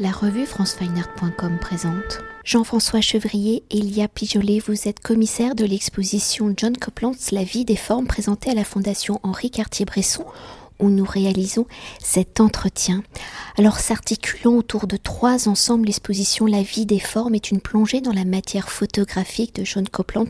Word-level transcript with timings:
La 0.00 0.12
revue 0.12 0.46
francefineart.com 0.46 1.58
présente. 1.60 2.20
Jean-François 2.44 3.00
Chevrier 3.00 3.64
et 3.70 3.78
Elia 3.78 4.06
Pijolet, 4.06 4.60
vous 4.60 4.86
êtes 4.86 5.00
commissaire 5.00 5.56
de 5.56 5.64
l'exposition 5.64 6.54
John 6.56 6.76
Copland's 6.76 7.32
La 7.32 7.42
vie 7.42 7.64
des 7.64 7.74
formes 7.74 8.06
présentée 8.06 8.52
à 8.52 8.54
la 8.54 8.62
Fondation 8.62 9.18
Henri 9.24 9.50
Cartier-Bresson 9.50 10.24
où 10.80 10.90
nous 10.90 11.04
réalisons 11.04 11.66
cet 12.02 12.40
entretien. 12.40 13.02
Alors 13.56 13.78
s'articulant 13.78 14.54
autour 14.54 14.86
de 14.86 14.96
trois 14.96 15.48
ensembles, 15.48 15.86
l'exposition 15.86 16.46
La 16.46 16.62
vie 16.62 16.86
des 16.86 17.00
formes 17.00 17.34
est 17.34 17.50
une 17.50 17.60
plongée 17.60 18.00
dans 18.00 18.12
la 18.12 18.24
matière 18.24 18.68
photographique 18.68 19.54
de 19.54 19.64
John 19.64 19.88
Copland 19.88 20.28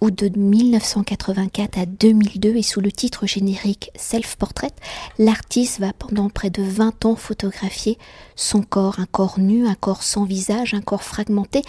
où 0.00 0.10
de 0.10 0.30
1984 0.34 1.78
à 1.78 1.86
2002 1.86 2.56
et 2.56 2.62
sous 2.62 2.80
le 2.80 2.90
titre 2.90 3.26
générique 3.26 3.90
Self-Portrait, 3.96 4.72
l'artiste 5.18 5.80
va 5.80 5.92
pendant 5.92 6.30
près 6.30 6.50
de 6.50 6.62
20 6.62 7.04
ans 7.04 7.16
photographier 7.16 7.98
son 8.36 8.62
corps, 8.62 8.98
un 8.98 9.06
corps 9.06 9.38
nu, 9.38 9.66
un 9.66 9.74
corps 9.74 10.02
sans 10.02 10.24
visage, 10.24 10.74
un 10.74 10.80
corps 10.80 11.04
fragmenté, 11.04 11.62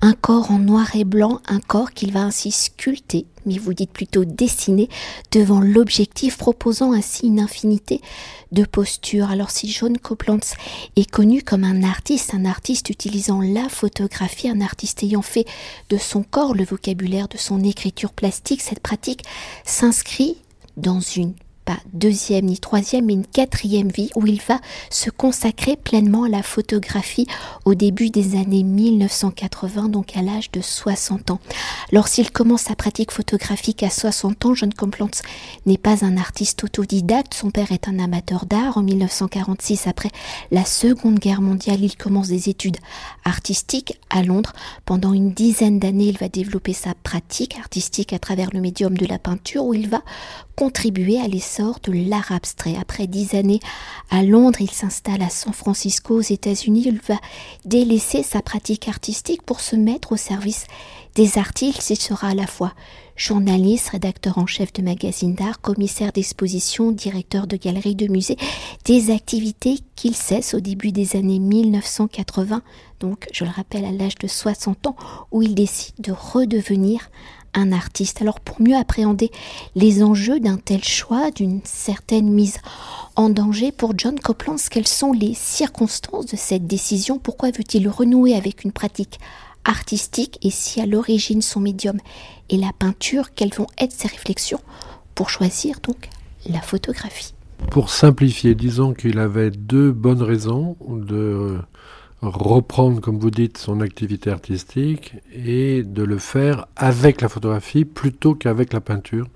un 0.00 0.12
corps 0.12 0.50
en 0.50 0.58
noir 0.58 0.94
et 0.94 1.04
blanc, 1.04 1.40
un 1.48 1.60
corps 1.60 1.92
qu'il 1.92 2.12
va 2.12 2.22
ainsi 2.22 2.50
sculpter 2.50 3.26
mais 3.46 3.58
vous 3.58 3.74
dites 3.74 3.92
plutôt 3.92 4.24
dessiner, 4.24 4.88
devant 5.30 5.60
l'objectif, 5.60 6.36
proposant 6.36 6.92
ainsi 6.92 7.26
une 7.26 7.40
infinité 7.40 8.00
de 8.52 8.64
postures. 8.64 9.30
Alors 9.30 9.50
si 9.50 9.70
John 9.70 9.98
Copeland 9.98 10.40
est 10.96 11.10
connu 11.10 11.42
comme 11.42 11.64
un 11.64 11.82
artiste, 11.82 12.34
un 12.34 12.44
artiste 12.44 12.90
utilisant 12.90 13.40
la 13.40 13.68
photographie, 13.68 14.48
un 14.48 14.60
artiste 14.60 15.02
ayant 15.02 15.22
fait 15.22 15.46
de 15.88 15.96
son 15.96 16.22
corps 16.22 16.54
le 16.54 16.64
vocabulaire 16.64 17.28
de 17.28 17.38
son 17.38 17.62
écriture 17.64 18.12
plastique, 18.12 18.60
cette 18.60 18.80
pratique 18.80 19.24
s'inscrit 19.64 20.36
dans 20.76 21.00
une 21.00 21.34
deuxième 21.92 22.46
ni 22.46 22.58
troisième, 22.58 23.06
mais 23.06 23.12
une 23.12 23.26
quatrième 23.26 23.88
vie 23.88 24.10
où 24.16 24.26
il 24.26 24.40
va 24.40 24.60
se 24.90 25.10
consacrer 25.10 25.76
pleinement 25.76 26.24
à 26.24 26.28
la 26.28 26.42
photographie 26.42 27.26
au 27.64 27.74
début 27.74 28.10
des 28.10 28.36
années 28.36 28.62
1980, 28.62 29.88
donc 29.88 30.16
à 30.16 30.22
l'âge 30.22 30.50
de 30.50 30.60
60 30.60 31.30
ans. 31.30 31.40
Lorsqu'il 31.92 32.30
commence 32.30 32.62
sa 32.62 32.74
pratique 32.74 33.10
photographique 33.10 33.82
à 33.82 33.90
60 33.90 34.46
ans, 34.46 34.54
John 34.54 34.72
Complance 34.72 35.22
n'est 35.66 35.78
pas 35.78 36.04
un 36.04 36.16
artiste 36.16 36.64
autodidacte, 36.64 37.34
son 37.34 37.50
père 37.50 37.72
est 37.72 37.88
un 37.88 37.98
amateur 37.98 38.46
d'art. 38.46 38.78
En 38.78 38.82
1946, 38.82 39.86
après 39.86 40.10
la 40.50 40.64
Seconde 40.64 41.18
Guerre 41.18 41.42
mondiale, 41.42 41.82
il 41.82 41.96
commence 41.96 42.28
des 42.28 42.48
études 42.48 42.78
artistiques 43.24 43.98
à 44.10 44.22
Londres. 44.22 44.52
Pendant 44.84 45.12
une 45.12 45.32
dizaine 45.32 45.78
d'années, 45.78 46.08
il 46.08 46.18
va 46.18 46.28
développer 46.28 46.72
sa 46.72 46.94
pratique 46.94 47.56
artistique 47.58 48.12
à 48.12 48.18
travers 48.18 48.50
le 48.52 48.60
médium 48.60 48.96
de 48.96 49.06
la 49.06 49.18
peinture 49.18 49.64
où 49.64 49.74
il 49.74 49.88
va 49.88 50.02
contribuer 50.56 51.20
à 51.20 51.28
l'essor 51.28 51.78
de 51.82 51.92
l'art 51.92 52.32
abstrait. 52.32 52.76
Après 52.80 53.06
dix 53.06 53.34
années 53.34 53.60
à 54.10 54.22
Londres, 54.22 54.60
il 54.60 54.70
s'installe 54.70 55.22
à 55.22 55.30
San 55.30 55.52
Francisco 55.52 56.16
aux 56.16 56.20
États-Unis. 56.20 56.84
Il 56.86 57.00
va 57.06 57.20
délaisser 57.64 58.22
sa 58.22 58.42
pratique 58.42 58.88
artistique 58.88 59.42
pour 59.42 59.60
se 59.60 59.76
mettre 59.76 60.12
au 60.12 60.16
service 60.16 60.66
des 61.14 61.38
artistes. 61.38 61.90
Il 61.90 61.96
sera 61.96 62.28
à 62.28 62.34
la 62.34 62.46
fois 62.46 62.72
journaliste, 63.16 63.90
rédacteur 63.90 64.38
en 64.38 64.46
chef 64.46 64.72
de 64.72 64.82
magazine 64.82 65.34
d'art, 65.34 65.60
commissaire 65.60 66.12
d'exposition, 66.12 66.92
directeur 66.92 67.46
de 67.46 67.56
galerie 67.56 67.94
de 67.94 68.10
musée, 68.10 68.36
des 68.84 69.10
activités 69.10 69.78
qu'il 69.96 70.16
cesse 70.16 70.54
au 70.54 70.60
début 70.60 70.92
des 70.92 71.16
années 71.16 71.38
1980, 71.38 72.62
donc 73.00 73.28
je 73.32 73.44
le 73.44 73.50
rappelle 73.50 73.84
à 73.84 73.92
l'âge 73.92 74.16
de 74.16 74.26
60 74.26 74.86
ans, 74.86 74.96
où 75.30 75.42
il 75.42 75.54
décide 75.54 75.94
de 75.98 76.12
redevenir 76.12 77.10
un 77.54 77.72
artiste. 77.72 78.22
Alors 78.22 78.40
pour 78.40 78.60
mieux 78.60 78.76
appréhender 78.76 79.30
les 79.74 80.02
enjeux 80.02 80.40
d'un 80.40 80.56
tel 80.56 80.84
choix, 80.84 81.30
d'une 81.30 81.60
certaine 81.64 82.30
mise 82.30 82.58
en 83.16 83.28
danger 83.28 83.72
pour 83.72 83.92
John 83.96 84.18
Copland, 84.18 84.56
quelles 84.70 84.88
sont 84.88 85.12
les 85.12 85.34
circonstances 85.34 86.26
de 86.26 86.36
cette 86.36 86.66
décision? 86.66 87.18
Pourquoi 87.18 87.50
veut-il 87.50 87.88
renouer 87.88 88.34
avec 88.34 88.64
une 88.64 88.72
pratique 88.72 89.18
artistique? 89.64 90.38
Et 90.42 90.50
si 90.50 90.80
à 90.80 90.86
l'origine 90.86 91.42
son 91.42 91.60
médium 91.60 91.98
est 92.50 92.56
la 92.56 92.72
peinture, 92.78 93.34
quelles 93.34 93.54
vont 93.54 93.68
être 93.78 93.92
ses 93.92 94.08
réflexions 94.08 94.60
pour 95.14 95.30
choisir 95.30 95.80
donc 95.80 96.08
la 96.48 96.60
photographie? 96.60 97.34
Pour 97.70 97.90
simplifier, 97.90 98.54
disons 98.54 98.92
qu'il 98.92 99.18
avait 99.18 99.50
deux 99.50 99.92
bonnes 99.92 100.22
raisons 100.22 100.76
de 100.88 101.58
reprendre, 102.22 103.00
comme 103.00 103.18
vous 103.18 103.30
dites, 103.30 103.58
son 103.58 103.80
activité 103.80 104.30
artistique 104.30 105.14
et 105.34 105.82
de 105.82 106.02
le 106.04 106.18
faire 106.18 106.66
avec 106.76 107.20
la 107.20 107.28
photographie 107.28 107.84
plutôt 107.84 108.34
qu'avec 108.34 108.72
la 108.72 108.80
peinture. 108.80 109.26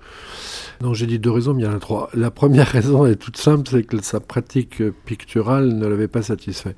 Donc 0.79 0.95
j'ai 0.95 1.05
dit 1.05 1.19
deux 1.19 1.31
raisons, 1.31 1.53
mais 1.53 1.63
il 1.63 1.65
y 1.65 1.67
en 1.67 1.75
a 1.75 1.79
trois. 1.79 2.09
La 2.13 2.31
première 2.31 2.67
raison 2.71 3.05
est 3.05 3.17
toute 3.17 3.37
simple, 3.37 3.67
c'est 3.69 3.83
que 3.83 4.01
sa 4.01 4.19
pratique 4.19 4.81
picturale 5.05 5.73
ne 5.73 5.85
l'avait 5.85 6.07
pas 6.07 6.21
satisfait. 6.21 6.75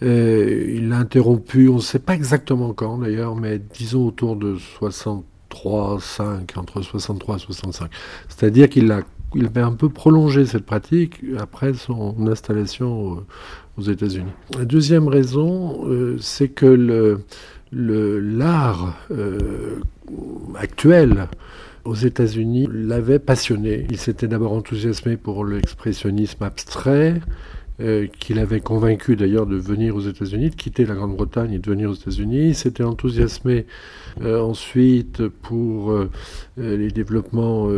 il 0.00 0.88
l'a 0.88 0.96
interrompu, 0.96 1.68
on 1.68 1.76
ne 1.76 1.80
sait 1.80 1.98
pas 1.98 2.14
exactement 2.14 2.72
quand 2.72 2.98
d'ailleurs, 2.98 3.36
mais 3.36 3.58
disons 3.58 4.06
autour 4.06 4.36
de 4.36 4.56
63, 4.56 6.00
5, 6.00 6.56
entre 6.56 6.80
63 6.80 7.36
et 7.36 7.38
65. 7.38 7.90
C'est-à-dire 8.28 8.70
qu'il 8.70 8.90
a 8.90 9.02
il 9.34 9.46
avait 9.46 9.60
un 9.60 9.72
peu 9.72 9.88
prolongé 9.88 10.46
cette 10.46 10.64
pratique 10.64 11.20
après 11.38 11.74
son 11.74 12.14
installation 12.28 13.24
aux 13.76 13.82
États-Unis. 13.82 14.30
La 14.56 14.64
deuxième 14.64 15.08
raison, 15.08 15.86
euh, 15.88 16.16
c'est 16.20 16.48
que 16.48 17.18
l'art 17.72 18.96
euh, 19.10 19.80
actuel 20.54 21.28
aux 21.84 21.94
États-Unis 21.94 22.68
l'avait 22.72 23.18
passionné. 23.18 23.86
Il 23.90 23.98
s'était 23.98 24.28
d'abord 24.28 24.52
enthousiasmé 24.52 25.16
pour 25.16 25.44
l'expressionnisme 25.44 26.42
abstrait, 26.44 27.20
euh, 27.80 28.06
qu'il 28.20 28.38
avait 28.38 28.60
convaincu 28.60 29.16
d'ailleurs 29.16 29.46
de 29.46 29.56
venir 29.56 29.96
aux 29.96 30.00
États-Unis, 30.00 30.50
de 30.50 30.54
quitter 30.54 30.86
la 30.86 30.94
Grande-Bretagne 30.94 31.52
et 31.52 31.58
de 31.58 31.68
venir 31.68 31.90
aux 31.90 31.94
États-Unis. 31.94 32.48
Il 32.48 32.54
s'était 32.54 32.84
enthousiasmé 32.84 33.66
ensuite 34.22 35.26
pour 35.26 35.92
les 36.56 36.88
développements 36.92 37.68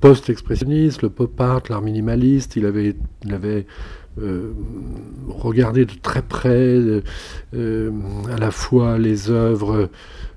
post-expressionnistes, 0.00 1.02
le 1.02 1.10
pop 1.10 1.40
art, 1.40 1.62
l'art 1.68 1.82
minimaliste. 1.82 2.56
Il 2.56 2.66
avait, 2.66 2.96
euh, 4.18 4.52
regarder 5.28 5.84
de 5.84 5.92
très 6.00 6.22
près 6.22 6.50
euh, 6.50 7.02
euh, 7.54 7.90
à 8.34 8.38
la 8.38 8.50
fois 8.50 8.98
les 8.98 9.30
œuvres 9.30 9.90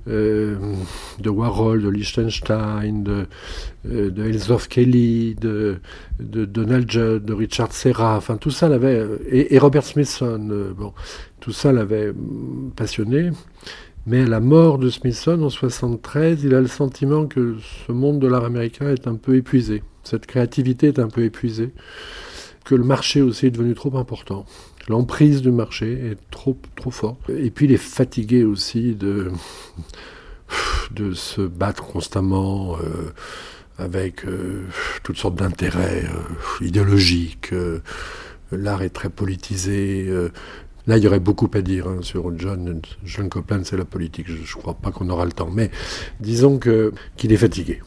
de 0.08 1.30
Warhol, 1.30 1.84
de 1.84 1.90
Liechtenstein, 1.90 3.04
de, 3.04 3.28
de 3.86 4.68
Kelly, 4.68 5.36
de, 5.36 5.80
Donald 6.20 6.90
Judd, 6.90 7.24
de 7.26 7.34
Richard 7.34 7.74
Serra, 7.74 8.18
enfin 8.18 8.40
et, 9.30 9.60
Robert 9.60 9.84
Smithson, 9.84 10.74
bon, 10.76 10.94
tout 11.40 11.52
ça 11.52 11.72
l'avait 11.72 12.12
passionné. 12.76 13.30
Mais 14.10 14.22
à 14.22 14.26
la 14.26 14.40
mort 14.40 14.80
de 14.80 14.90
Smithson 14.90 15.44
en 15.44 15.52
73, 15.52 16.44
il 16.44 16.56
a 16.56 16.62
le 16.62 16.68
sentiment 16.68 17.28
que 17.28 17.58
ce 17.86 17.92
monde 17.92 18.18
de 18.18 18.26
l'art 18.26 18.44
américain 18.44 18.90
est 18.90 19.06
un 19.06 19.14
peu 19.14 19.36
épuisé. 19.36 19.84
Cette 20.02 20.26
créativité 20.26 20.88
est 20.88 20.98
un 20.98 21.10
peu 21.10 21.24
épuisée 21.24 21.74
que 22.66 22.74
le 22.74 22.84
marché 22.84 23.22
aussi 23.22 23.46
est 23.46 23.52
devenu 23.52 23.76
trop 23.76 23.96
important. 24.00 24.48
L'emprise 24.88 25.44
du 25.44 25.52
marché 25.52 25.92
est 25.92 26.18
trop, 26.32 26.58
trop 26.76 26.90
forte. 26.90 27.30
Et 27.30 27.52
puis 27.52 27.68
il 27.68 27.72
est 27.72 27.78
fatigué 27.78 28.44
aussi 28.44 28.96
de, 28.96 29.32
de 30.92 31.14
se 31.14 31.42
battre 31.42 31.84
constamment 31.84 32.78
euh, 32.78 33.14
avec 33.78 34.26
euh, 34.26 34.64
toutes 35.04 35.18
sortes 35.18 35.36
d'intérêts 35.36 36.06
euh, 36.06 36.66
idéologiques. 36.66 37.54
L'art 38.52 38.82
est 38.82 38.90
très 38.90 39.10
politisé. 39.10 40.12
Là, 40.90 40.98
il 40.98 41.04
y 41.04 41.08
aurait 41.08 41.20
beaucoup 41.20 41.52
à 41.54 41.62
dire 41.62 41.88
hein, 41.88 42.00
sur 42.02 42.36
John, 42.36 42.82
John 43.04 43.30
Copeland, 43.30 43.62
c'est 43.64 43.78
la 43.78 43.86
politique. 43.86 44.26
Je 44.28 44.34
ne 44.34 44.60
crois 44.60 44.74
pas 44.74 44.90
qu'on 44.90 45.08
aura 45.12 45.24
le 45.24 45.32
temps. 45.32 45.52
Mais 45.54 45.70
disons 46.20 46.58
qu'il 46.58 47.32
est 47.32 47.38
fatigué. 47.38 47.80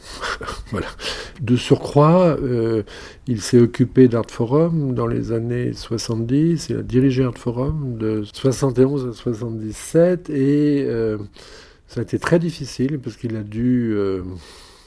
De 1.41 1.57
surcroît, 1.57 2.37
euh, 2.41 2.83
il 3.27 3.41
s'est 3.41 3.59
occupé 3.59 4.07
d'Art 4.07 4.31
Forum 4.31 4.93
dans 4.93 5.05
les 5.05 5.33
années 5.33 5.73
70. 5.73 6.69
Il 6.69 6.77
a 6.77 6.81
dirigé 6.81 7.25
Art 7.25 7.37
Forum 7.37 7.97
de 7.97 8.23
71 8.31 9.09
à 9.09 9.11
77. 9.11 10.29
Et 10.29 10.85
euh, 10.87 11.17
ça 11.87 11.99
a 11.99 12.03
été 12.03 12.17
très 12.19 12.39
difficile 12.39 12.99
parce 12.99 13.17
qu'il 13.17 13.35
a 13.35 13.43
dû... 13.43 13.91
Euh, 13.93 14.21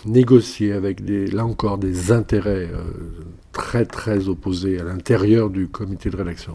négocier 0.04 0.72
avec 0.72 1.00
là 1.32 1.44
encore 1.44 1.78
des 1.78 2.12
intérêts 2.12 2.70
très 3.50 3.84
très 3.84 4.28
opposés 4.28 4.78
à 4.78 4.84
l'intérieur 4.84 5.50
du 5.50 5.66
comité 5.66 6.10
de 6.10 6.16
rédaction. 6.16 6.52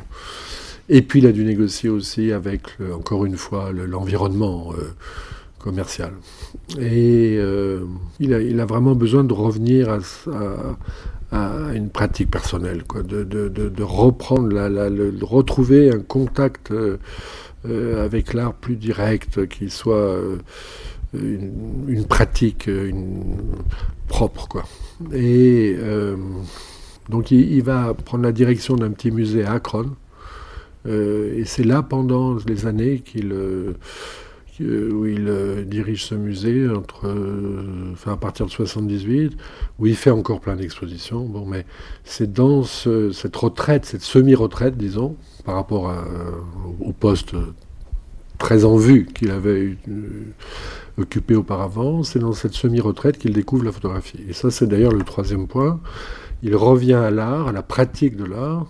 Et 0.93 1.01
puis 1.01 1.19
il 1.19 1.25
a 1.25 1.31
dû 1.31 1.45
négocier 1.45 1.89
aussi 1.89 2.33
avec, 2.33 2.63
encore 2.93 3.25
une 3.25 3.37
fois, 3.37 3.71
l'environnement 3.71 4.73
euh, 4.77 4.89
commercial. 5.57 6.11
Et 6.77 7.37
euh, 7.39 7.85
il, 8.19 8.33
a, 8.59 8.65
vraiment 8.65 8.93
besoin 8.93 9.23
de 9.23 9.31
revenir 9.31 9.97
à, 11.31 11.71
une 11.73 11.89
pratique 11.89 12.29
personnelle, 12.29 12.83
quoi, 12.83 13.03
de, 13.03 13.83
reprendre, 13.83 14.49
de 14.49 15.23
retrouver 15.23 15.91
un 15.91 15.99
contact 15.99 16.71
euh, 16.71 16.97
avec 18.03 18.33
l'art 18.33 18.53
plus 18.53 18.75
direct, 18.75 19.47
qui 19.47 19.69
soit 19.69 20.19
une, 21.13 21.85
une, 21.87 22.03
pratique 22.03 22.67
une, 22.67 23.37
propre. 24.09 24.49
Quoi. 24.49 24.65
Et 25.13 25.77
donc 27.07 27.31
il, 27.31 27.49
il, 27.49 27.63
va 27.63 27.93
prendre 27.93 28.25
la 28.25 28.33
direction 28.33 28.75
d'un 28.75 28.91
petit 28.91 29.11
musée 29.11 29.45
à 29.45 29.53
Akron 29.53 29.91
et 30.85 31.43
c'est 31.45 31.63
là, 31.63 31.81
pendant 31.83 32.37
les 32.47 32.65
années, 32.65 32.99
qu'il 32.99 33.33
où 34.59 35.05
il 35.07 35.65
dirige 35.65 36.05
ce 36.05 36.13
musée 36.13 36.69
entre, 36.69 37.11
enfin, 37.93 38.13
à 38.13 38.17
partir 38.17 38.45
de 38.45 38.51
78, 38.51 39.35
où 39.79 39.87
il 39.87 39.95
fait 39.95 40.11
encore 40.11 40.39
plein 40.39 40.55
d'expositions. 40.55 41.25
Bon, 41.25 41.47
mais 41.47 41.65
c'est 42.03 42.31
dans 42.31 42.61
cette 42.63 43.35
retraite, 43.35 43.85
cette 43.85 44.03
semi-retraite, 44.03 44.77
disons, 44.77 45.15
par 45.45 45.55
rapport 45.55 45.91
au 46.79 46.91
poste 46.91 47.33
très 48.37 48.63
en 48.65 48.75
vue 48.75 49.05
qu'il 49.05 49.31
avait 49.31 49.77
occupé 50.97 51.35
auparavant, 51.35 52.03
c'est 52.03 52.19
dans 52.19 52.33
cette 52.33 52.53
semi-retraite 52.53 53.17
qu'il 53.17 53.33
découvre 53.33 53.63
la 53.63 53.71
photographie. 53.71 54.19
Et 54.27 54.33
ça, 54.33 54.51
c'est 54.51 54.67
d'ailleurs 54.67 54.91
le 54.91 55.03
troisième 55.03 55.47
point. 55.47 55.79
Il 56.43 56.55
revient 56.55 56.93
à 56.93 57.09
l'art, 57.09 57.47
à 57.47 57.51
la 57.51 57.63
pratique 57.63 58.15
de 58.15 58.25
l'art, 58.25 58.67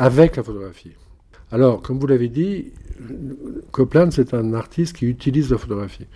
avec 0.00 0.36
la 0.36 0.42
photographie. 0.42 0.92
Alors, 1.52 1.82
comme 1.82 1.98
vous 1.98 2.06
l'avez 2.06 2.28
dit, 2.28 2.72
Copland, 3.70 4.10
c'est 4.10 4.32
un 4.32 4.54
artiste 4.54 4.96
qui 4.96 5.06
utilise 5.06 5.50
la 5.50 5.58
photographie. 5.58 6.06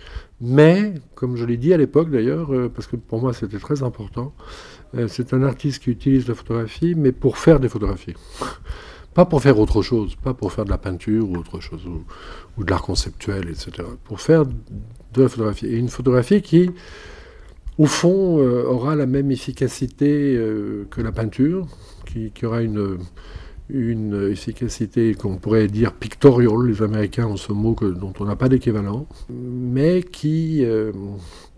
Mais, 0.41 0.95
comme 1.15 1.37
je 1.37 1.45
l'ai 1.45 1.59
dit 1.59 1.75
à 1.75 1.77
l'époque 1.77 2.11
d'ailleurs, 2.11 2.53
euh, 2.55 2.71
parce 2.75 2.87
que 2.87 2.97
pour 2.97 3.21
moi 3.21 3.35
c'était 3.35 3.59
très 3.59 3.83
important, 3.83 4.33
euh, 4.97 5.07
c'est 5.07 5.35
un 5.35 5.43
artiste 5.43 5.83
qui 5.83 5.91
utilise 5.91 6.27
la 6.29 6.35
photographie, 6.35 6.95
mais 6.95 7.13
pour 7.13 7.37
faire 7.37 7.61
des 7.61 7.69
photographies. 7.69 8.15
Pas 9.15 9.27
pour 9.27 9.43
faire 9.43 9.61
autre 9.61 9.81
chose, 9.81 10.17
pas 10.17 10.35
pour 10.35 10.53
faire 10.53 10.65
de 10.65 10.71
la 10.71 10.79
peinture 10.79 11.31
ou 11.31 11.37
autre 11.37 11.61
chose, 11.61 11.87
ou, 11.87 12.65
de 12.65 12.69
l'art 12.69 12.83
conceptuel, 12.83 13.49
etc. 13.49 13.87
Pour 14.03 14.21
faire 14.21 14.45
de 14.45 15.23
la 15.23 15.29
photographie. 15.29 15.67
Et 15.67 15.77
une 15.77 15.89
photographie 15.89 16.43
qui, 16.43 16.69
au 17.79 17.87
fond, 17.87 18.41
euh, 18.41 18.65
aura 18.65 18.97
la 18.97 19.07
même 19.07 19.31
efficacité 19.31 20.37
que 20.91 21.01
la 21.01 21.13
peinture, 21.13 21.69
qui, 22.07 22.33
aura 22.45 22.63
une, 22.63 22.99
une 23.69 24.31
efficacité 24.31 25.15
qu'on 25.15 25.37
pourrait 25.37 25.69
dire 25.69 25.93
pictorial, 25.93 26.67
les 26.67 26.83
Américains 26.83 27.27
ont 27.27 27.37
ce 27.37 27.53
mot 27.53 27.75
dont 27.81 28.13
on 28.21 28.25
n'a 28.25 28.37
pas 28.37 28.49
d'équivalent, 28.49 29.07
mais 29.31 30.03
qui, 30.03 30.65
euh, 30.65 30.93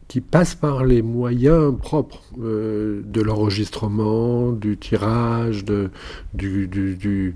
qui 0.09 0.21
passe 0.21 0.55
par 0.55 0.85
les 0.85 1.03
moyens 1.03 1.77
propres 1.77 2.23
euh, 2.41 3.03
de 3.05 3.21
l'enregistrement, 3.21 4.53
du 4.53 4.77
tirage, 4.77 5.65
de, 5.65 5.91
du, 6.33 7.35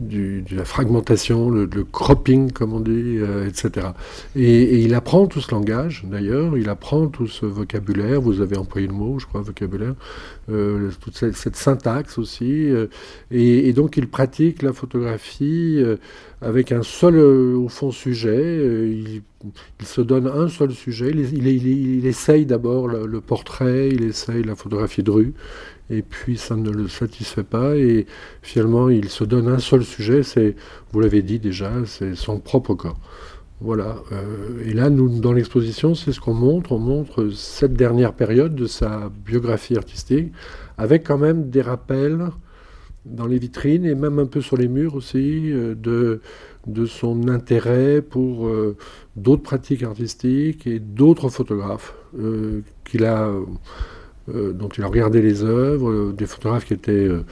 de 0.00 0.42
la 0.54 0.64
fragmentation, 0.64 1.50
le, 1.50 1.66
cropping, 1.84 2.52
comme 2.52 2.72
on 2.72 2.80
dit, 2.80 3.18
euh, 3.18 3.48
etc. 3.48 3.88
Et, 4.36 4.80
il 4.80 4.94
apprend 4.94 5.26
tout 5.26 5.40
ce 5.40 5.50
langage, 5.50 6.04
d'ailleurs, 6.04 6.56
il 6.56 6.68
apprend 6.68 7.08
tout 7.08 7.26
ce 7.26 7.46
vocabulaire, 7.46 8.20
vous 8.20 8.40
avez 8.40 8.56
employé 8.56 8.86
le 8.86 8.92
mot, 8.92 9.18
je 9.18 9.26
crois, 9.26 9.40
vocabulaire, 9.40 9.94
euh, 10.50 10.90
toute 11.00 11.16
cette, 11.16 11.56
syntaxe 11.56 12.18
aussi, 12.18 12.70
euh, 12.70 12.86
et, 13.30 13.72
donc 13.72 13.96
il 13.96 14.08
pratique 14.08 14.62
la 14.62 14.72
photographie 14.72 15.82
avec 16.40 16.70
un 16.72 16.82
seul, 16.82 17.18
au 17.18 17.68
fond, 17.68 17.90
sujet, 17.90 18.58
il, 18.90 19.22
se 19.84 20.00
donne 20.00 20.26
un 20.26 20.48
seul 20.48 20.72
sujet, 20.72 21.10
il, 21.10 21.46
il 21.46 22.06
essaye 22.06 22.46
d'abord 22.46 22.86
le, 22.88 23.06
le, 23.06 23.20
portrait, 23.20 23.88
il 23.88 24.04
essaye 24.04 24.42
la 24.42 24.54
photographie 24.54 25.02
de 25.02 25.10
rue, 25.10 25.34
et 25.90 26.02
puis 26.02 26.36
ça 26.36 26.56
ne 26.56 26.70
le 26.70 26.88
satisfait 26.88 27.44
pas, 27.44 27.76
et 27.76 28.06
finalement 28.42 28.88
il 28.88 29.08
se 29.08 29.24
donne 29.24 29.48
un 29.48 29.58
seul 29.58 29.84
sujet, 29.84 30.22
c'est, 30.22 30.54
vous 30.92 31.00
l'avez 31.00 31.22
dit 31.22 31.38
déjà, 31.38 31.72
c'est 31.86 32.14
son 32.14 32.40
propre 32.40 32.74
corps. 32.74 32.98
Voilà. 33.60 33.96
Euh, 34.12 34.64
et 34.64 34.72
là, 34.72 34.88
dans 34.88 35.32
l'exposition, 35.32 35.94
c'est 35.94 36.12
ce 36.12 36.20
qu'on 36.20 36.34
montre. 36.34 36.72
On 36.72 36.78
montre 36.78 37.30
cette 37.30 37.74
dernière 37.74 38.12
période 38.12 38.54
de 38.54 38.66
sa 38.66 39.10
biographie 39.26 39.76
artistique, 39.76 40.32
avec 40.76 41.04
quand 41.04 41.18
même 41.18 41.50
des 41.50 41.62
rappels 41.62 42.28
dans 43.04 43.26
les 43.26 43.38
vitrines 43.38 43.84
et 43.84 43.94
même 43.94 44.18
un 44.18 44.26
peu 44.26 44.40
sur 44.40 44.56
les 44.56 44.68
murs 44.68 44.94
aussi 44.94 45.50
euh, 45.50 45.74
de, 45.74 46.20
de 46.66 46.86
son 46.86 47.28
intérêt 47.28 48.02
pour 48.02 48.46
euh, 48.46 48.76
d'autres 49.16 49.42
pratiques 49.42 49.82
artistiques 49.82 50.66
et 50.66 50.78
d'autres 50.78 51.28
photographes 51.28 51.94
qu'il 52.84 53.04
a 53.04 53.30
euh, 54.34 54.52
dont 54.52 54.68
il 54.68 54.84
a 54.84 54.86
regardé 54.86 55.22
les 55.22 55.42
œuvres, 55.42 55.90
euh, 55.90 56.14
des 56.16 56.26
photographes 56.26 56.66
qui 56.66 56.74
étaient 56.74 56.92
euh, 56.92 57.24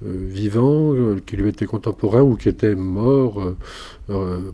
vivants, 0.00 0.94
qui 1.26 1.36
lui 1.36 1.48
étaient 1.48 1.66
contemporains 1.66 2.22
ou 2.22 2.36
qui 2.36 2.48
étaient 2.48 2.76
morts 2.76 3.42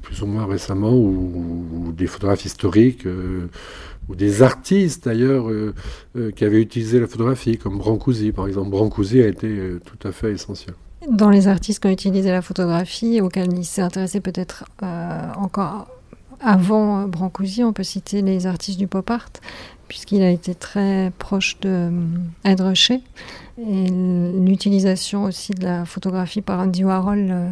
plus 0.00 0.22
ou 0.22 0.26
moins 0.26 0.46
récemment, 0.46 0.94
ou, 0.94 1.92
des 1.94 2.06
photographes 2.06 2.46
historiques, 2.46 3.06
ou 4.08 4.14
des 4.14 4.40
artistes 4.40 5.04
d'ailleurs 5.04 5.50
qui 6.34 6.44
avaient 6.46 6.62
utilisé 6.62 6.98
la 6.98 7.06
photographie, 7.06 7.58
comme 7.58 7.76
Brancusi 7.76 8.32
par 8.32 8.46
exemple. 8.46 8.70
Brancusi 8.70 9.20
a 9.20 9.26
été 9.26 9.76
tout 9.84 10.08
à 10.08 10.12
fait 10.12 10.32
essentiel. 10.32 10.76
Dans 11.10 11.28
les 11.28 11.46
artistes 11.46 11.82
qui 11.82 11.88
ont 11.88 11.92
utilisé 11.92 12.30
la 12.30 12.40
photographie, 12.40 13.20
auxquels 13.20 13.52
il 13.52 13.66
s'est 13.66 13.82
intéressé 13.82 14.20
peut-être 14.20 14.64
encore 15.36 15.88
avant 16.40 17.06
Brancusi, 17.06 17.64
on 17.64 17.72
peut 17.72 17.82
citer 17.82 18.22
les 18.22 18.46
artistes 18.46 18.78
du 18.78 18.86
pop 18.86 19.10
art, 19.10 19.28
puisqu'il 19.88 20.22
a 20.22 20.30
été 20.30 20.54
très 20.54 21.12
proche 21.18 21.58
de 21.60 21.90
euh, 22.46 22.54
Ruscha. 22.58 22.94
Et 23.58 23.88
l'utilisation 23.88 25.24
aussi 25.24 25.52
de 25.52 25.64
la 25.64 25.84
photographie 25.84 26.42
par 26.42 26.60
Andy 26.60 26.84
Warhol 26.84 27.28
euh, 27.30 27.50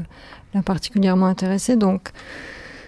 l'a 0.55 0.62
particulièrement 0.62 1.26
intéressé. 1.26 1.76
Donc, 1.76 2.11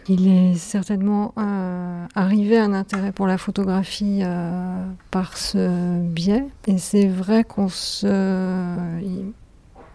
il 0.08 0.28
est 0.28 0.54
certainement 0.54 1.32
euh, 1.38 2.06
arrivé 2.14 2.58
à 2.58 2.64
un 2.64 2.74
intérêt 2.74 3.12
pour 3.12 3.26
la 3.26 3.38
photographie 3.38 4.22
par 5.10 5.36
ce 5.36 6.00
biais. 6.00 6.44
Et 6.66 6.78
c'est 6.78 7.06
vrai 7.06 7.44
qu'on 7.44 7.68
se 7.68 8.06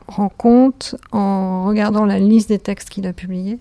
rend 0.07 0.29
compte 0.29 0.95
en 1.11 1.65
regardant 1.65 2.05
la 2.05 2.17
liste 2.17 2.49
des 2.49 2.57
textes 2.57 2.89
qu'il 2.89 3.05
a 3.05 3.13
publiés 3.13 3.59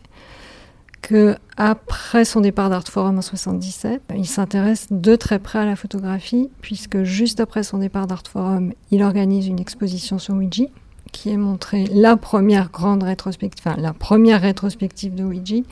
que 1.02 1.36
après 1.56 2.24
son 2.24 2.40
départ 2.40 2.70
d'Art 2.70 2.86
Forum 2.88 3.18
en 3.18 3.22
77, 3.22 4.02
il 4.16 4.26
s'intéresse 4.26 4.86
de 4.90 5.16
très 5.16 5.38
près 5.38 5.58
à 5.58 5.64
la 5.64 5.76
photographie, 5.76 6.50
puisque 6.60 7.02
juste 7.02 7.40
après 7.40 7.62
son 7.62 7.78
départ 7.78 8.06
d'Art 8.06 8.24
Forum, 8.30 8.72
il 8.90 9.02
organise 9.02 9.46
une 9.46 9.60
exposition 9.60 10.18
sur 10.18 10.34
Ouija, 10.34 10.64
qui 11.12 11.30
est 11.30 11.36
montrée 11.36 11.86
la 11.92 12.16
première 12.16 12.70
grande 12.70 13.02
rétrospective, 13.02 13.64
enfin 13.66 13.80
la 13.80 13.92
première 13.92 14.42
rétrospective 14.42 15.14
de 15.14 15.24
Ouija 15.24 15.62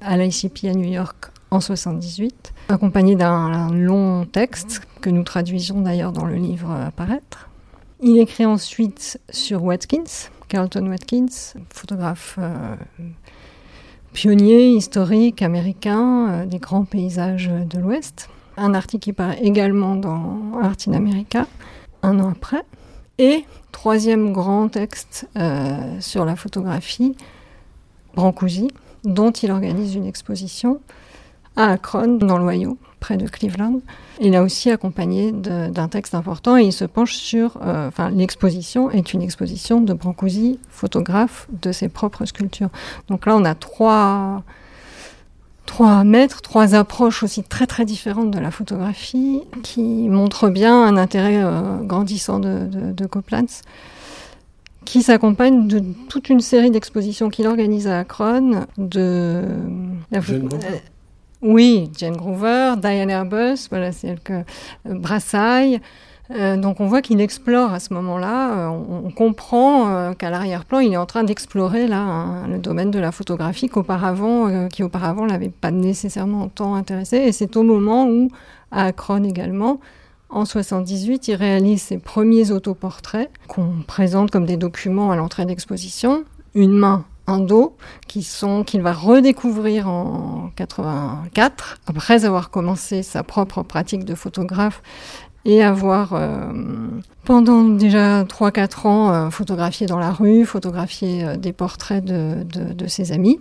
à 0.00 0.16
l'ICP 0.16 0.64
à 0.64 0.74
New 0.74 0.90
York 0.90 1.30
en 1.50 1.60
78, 1.60 2.52
accompagnée 2.68 3.16
d'un 3.16 3.72
long 3.72 4.24
texte 4.24 4.82
que 5.00 5.10
nous 5.10 5.22
traduisons 5.22 5.80
d'ailleurs 5.80 6.12
dans 6.12 6.24
le 6.24 6.36
livre 6.36 6.70
à 6.70 6.90
paraître. 6.90 7.50
Il 8.00 8.18
écrit 8.18 8.46
ensuite 8.46 9.20
sur 9.30 9.62
Watkins, 9.62 10.28
Carlton 10.48 10.86
Watkins, 10.88 11.54
photographe 11.70 12.36
euh, 12.38 12.74
pionnier 14.12 14.68
historique 14.68 15.42
américain 15.42 16.28
euh, 16.28 16.46
des 16.46 16.58
grands 16.58 16.84
paysages 16.84 17.50
de 17.50 17.78
l'Ouest. 17.78 18.28
Un 18.56 18.74
article 18.74 19.04
qui 19.04 19.12
paraît 19.12 19.40
également 19.42 19.96
dans 19.96 20.58
Art 20.62 20.76
in 20.86 20.92
America, 20.92 21.46
un 22.02 22.20
an 22.20 22.30
après. 22.30 22.62
Et 23.18 23.44
troisième 23.72 24.32
grand 24.32 24.68
texte 24.68 25.28
euh, 25.36 26.00
sur 26.00 26.24
la 26.24 26.36
photographie, 26.36 27.16
Brancusi, 28.14 28.68
dont 29.04 29.30
il 29.30 29.50
organise 29.50 29.94
une 29.94 30.06
exposition 30.06 30.80
à 31.56 31.72
Akron, 31.72 32.18
dans 32.18 32.38
l'Ohio, 32.38 32.78
près 33.02 33.16
de 33.16 33.26
Cleveland. 33.26 33.80
Il 34.20 34.34
a 34.36 34.42
aussi 34.42 34.70
accompagné 34.70 35.32
d'un 35.32 35.88
texte 35.88 36.14
important 36.14 36.56
et 36.56 36.62
il 36.62 36.72
se 36.72 36.84
penche 36.84 37.14
sur. 37.14 37.58
Euh, 37.60 37.88
enfin, 37.88 38.10
l'exposition 38.10 38.90
est 38.90 39.12
une 39.12 39.22
exposition 39.22 39.80
de 39.80 39.92
Brancusi, 39.92 40.60
photographe 40.70 41.48
de 41.60 41.72
ses 41.72 41.88
propres 41.88 42.24
sculptures. 42.24 42.70
Donc 43.08 43.26
là, 43.26 43.36
on 43.36 43.44
a 43.44 43.56
trois, 43.56 44.44
trois 45.66 46.04
maîtres, 46.04 46.42
trois 46.42 46.76
approches 46.76 47.24
aussi 47.24 47.42
très 47.42 47.66
très 47.66 47.84
différentes 47.84 48.30
de 48.30 48.38
la 48.38 48.52
photographie 48.52 49.42
qui 49.64 50.08
montrent 50.08 50.48
bien 50.48 50.80
un 50.84 50.96
intérêt 50.96 51.42
euh, 51.42 51.78
grandissant 51.82 52.38
de, 52.38 52.66
de, 52.66 52.92
de 52.92 53.06
qui 54.84 55.02
s'accompagne 55.02 55.66
de 55.66 55.82
toute 56.08 56.28
une 56.28 56.40
série 56.40 56.70
d'expositions 56.70 57.30
qu'il 57.30 57.46
organise 57.46 57.86
à 57.86 58.00
Akron, 58.00 58.66
de 58.78 59.42
oui, 61.42 61.90
Jane 61.98 62.16
Groover, 62.16 62.74
Diane 62.78 63.10
Airbus, 63.10 63.66
voilà, 63.68 63.90
c'est 63.90 64.22
que 64.22 64.32
euh, 64.32 64.42
Brassailles. 64.84 65.80
Euh, 66.30 66.56
donc 66.56 66.80
on 66.80 66.86
voit 66.86 67.02
qu'il 67.02 67.20
explore 67.20 67.72
à 67.72 67.80
ce 67.80 67.92
moment-là, 67.94 68.52
euh, 68.52 68.68
on, 68.68 69.10
comprend 69.10 70.14
qu'à 70.14 70.30
l'arrière-plan, 70.30 70.78
il 70.78 70.92
est 70.92 70.96
en 70.96 71.04
train 71.04 71.24
d'explorer 71.24 71.88
là 71.88 72.46
le 72.48 72.58
domaine 72.58 72.90
de 72.90 72.98
la 72.98 73.12
photographie 73.12 73.68
qu'auparavant, 73.68 74.68
qui 74.68 74.82
auparavant 74.82 75.26
l'avait 75.26 75.50
pas 75.50 75.72
nécessairement 75.72 76.48
tant 76.48 76.74
intéressé. 76.74 77.16
Et 77.16 77.32
c'est 77.32 77.56
au 77.56 77.64
moment 77.64 78.06
où, 78.06 78.30
à 78.70 78.86
Akron 78.86 79.24
également, 79.24 79.80
en 80.30 80.46
78, 80.46 81.28
il 81.28 81.34
réalise 81.34 81.82
ses 81.82 81.98
premiers 81.98 82.52
autoportraits 82.52 83.30
qu'on 83.48 83.82
présente 83.86 84.30
comme 84.30 84.46
des 84.46 84.56
documents 84.56 85.10
à 85.10 85.16
l'entrée 85.16 85.44
d'exposition. 85.44 86.24
Une 86.54 86.72
main 86.72 87.04
un 87.26 87.38
dos 87.38 87.76
qui 88.08 88.22
sont 88.22 88.64
qu'il 88.64 88.82
va 88.82 88.92
redécouvrir 88.92 89.88
en 89.88 90.50
84 90.56 91.78
après 91.86 92.24
avoir 92.24 92.50
commencé 92.50 93.02
sa 93.02 93.22
propre 93.22 93.62
pratique 93.62 94.04
de 94.04 94.14
photographe 94.14 94.82
et 95.44 95.62
avoir 95.62 96.16
pendant 97.24 97.64
déjà 97.64 98.22
3-4 98.22 98.86
ans 98.86 99.30
photographié 99.30 99.88
dans 99.88 99.98
la 99.98 100.12
rue, 100.12 100.44
photographié 100.44 101.36
des 101.36 101.52
portraits 101.52 102.04
de, 102.04 102.44
de, 102.44 102.86
ses 102.86 103.10
amis. 103.10 103.40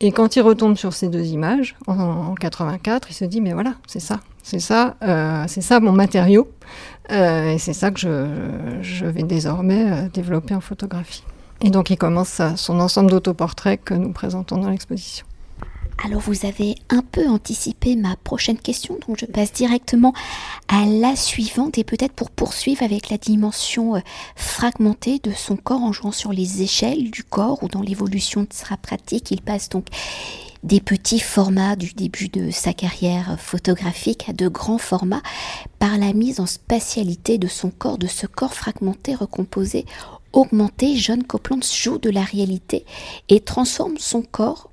Et 0.00 0.12
quand 0.12 0.36
il 0.36 0.42
retombe 0.42 0.76
sur 0.76 0.92
ces 0.92 1.08
deux 1.08 1.24
images, 1.24 1.76
en, 1.86 1.98
en 1.98 2.34
84, 2.34 3.08
il 3.10 3.14
se 3.14 3.24
dit, 3.24 3.40
mais 3.40 3.54
voilà, 3.54 3.74
c'est 3.86 4.00
ça, 4.00 4.20
c'est 4.42 4.58
ça, 4.58 4.96
c'est 5.48 5.62
ça 5.62 5.80
mon 5.80 5.92
matériau. 5.92 6.46
et 7.08 7.56
c'est 7.58 7.72
ça 7.72 7.90
que 7.90 8.00
je, 8.00 8.82
je 8.82 9.06
vais 9.06 9.22
désormais 9.22 10.10
développer 10.12 10.54
en 10.54 10.60
photographie. 10.60 11.24
Et 11.62 11.70
donc 11.70 11.90
il 11.90 11.96
commence 11.96 12.40
son 12.56 12.80
ensemble 12.80 13.10
d'autoportraits 13.10 13.82
que 13.84 13.94
nous 13.94 14.12
présentons 14.12 14.56
dans 14.58 14.70
l'exposition. 14.70 15.26
Alors 16.02 16.20
vous 16.20 16.46
avez 16.46 16.76
un 16.88 17.02
peu 17.02 17.28
anticipé 17.28 17.94
ma 17.94 18.16
prochaine 18.16 18.58
question, 18.58 18.98
donc 19.06 19.18
je 19.18 19.26
passe 19.26 19.52
directement 19.52 20.14
à 20.68 20.86
la 20.86 21.14
suivante 21.14 21.76
et 21.76 21.84
peut-être 21.84 22.14
pour 22.14 22.30
poursuivre 22.30 22.82
avec 22.82 23.10
la 23.10 23.18
dimension 23.18 23.96
euh, 23.96 24.00
fragmentée 24.34 25.18
de 25.18 25.32
son 25.32 25.56
corps 25.56 25.82
en 25.82 25.92
jouant 25.92 26.12
sur 26.12 26.32
les 26.32 26.62
échelles 26.62 27.10
du 27.10 27.22
corps 27.22 27.62
ou 27.62 27.68
dans 27.68 27.82
l'évolution 27.82 28.42
de 28.42 28.52
sa 28.52 28.78
pratique. 28.78 29.30
Il 29.30 29.42
passe 29.42 29.68
donc 29.68 29.88
des 30.62 30.80
petits 30.80 31.20
formats 31.20 31.76
du 31.76 31.92
début 31.92 32.28
de 32.28 32.50
sa 32.50 32.72
carrière 32.72 33.36
photographique 33.38 34.26
à 34.28 34.32
de 34.32 34.48
grands 34.48 34.78
formats 34.78 35.22
par 35.78 35.98
la 35.98 36.14
mise 36.14 36.40
en 36.40 36.46
spatialité 36.46 37.36
de 37.36 37.48
son 37.48 37.70
corps, 37.70 37.98
de 37.98 38.06
ce 38.06 38.26
corps 38.26 38.54
fragmenté, 38.54 39.14
recomposé, 39.14 39.84
augmenté. 40.32 40.96
John 40.96 41.22
Copeland 41.22 41.60
joue 41.62 41.98
de 41.98 42.10
la 42.10 42.22
réalité 42.22 42.84
et 43.28 43.40
transforme 43.40 43.98
son 43.98 44.22
corps 44.22 44.70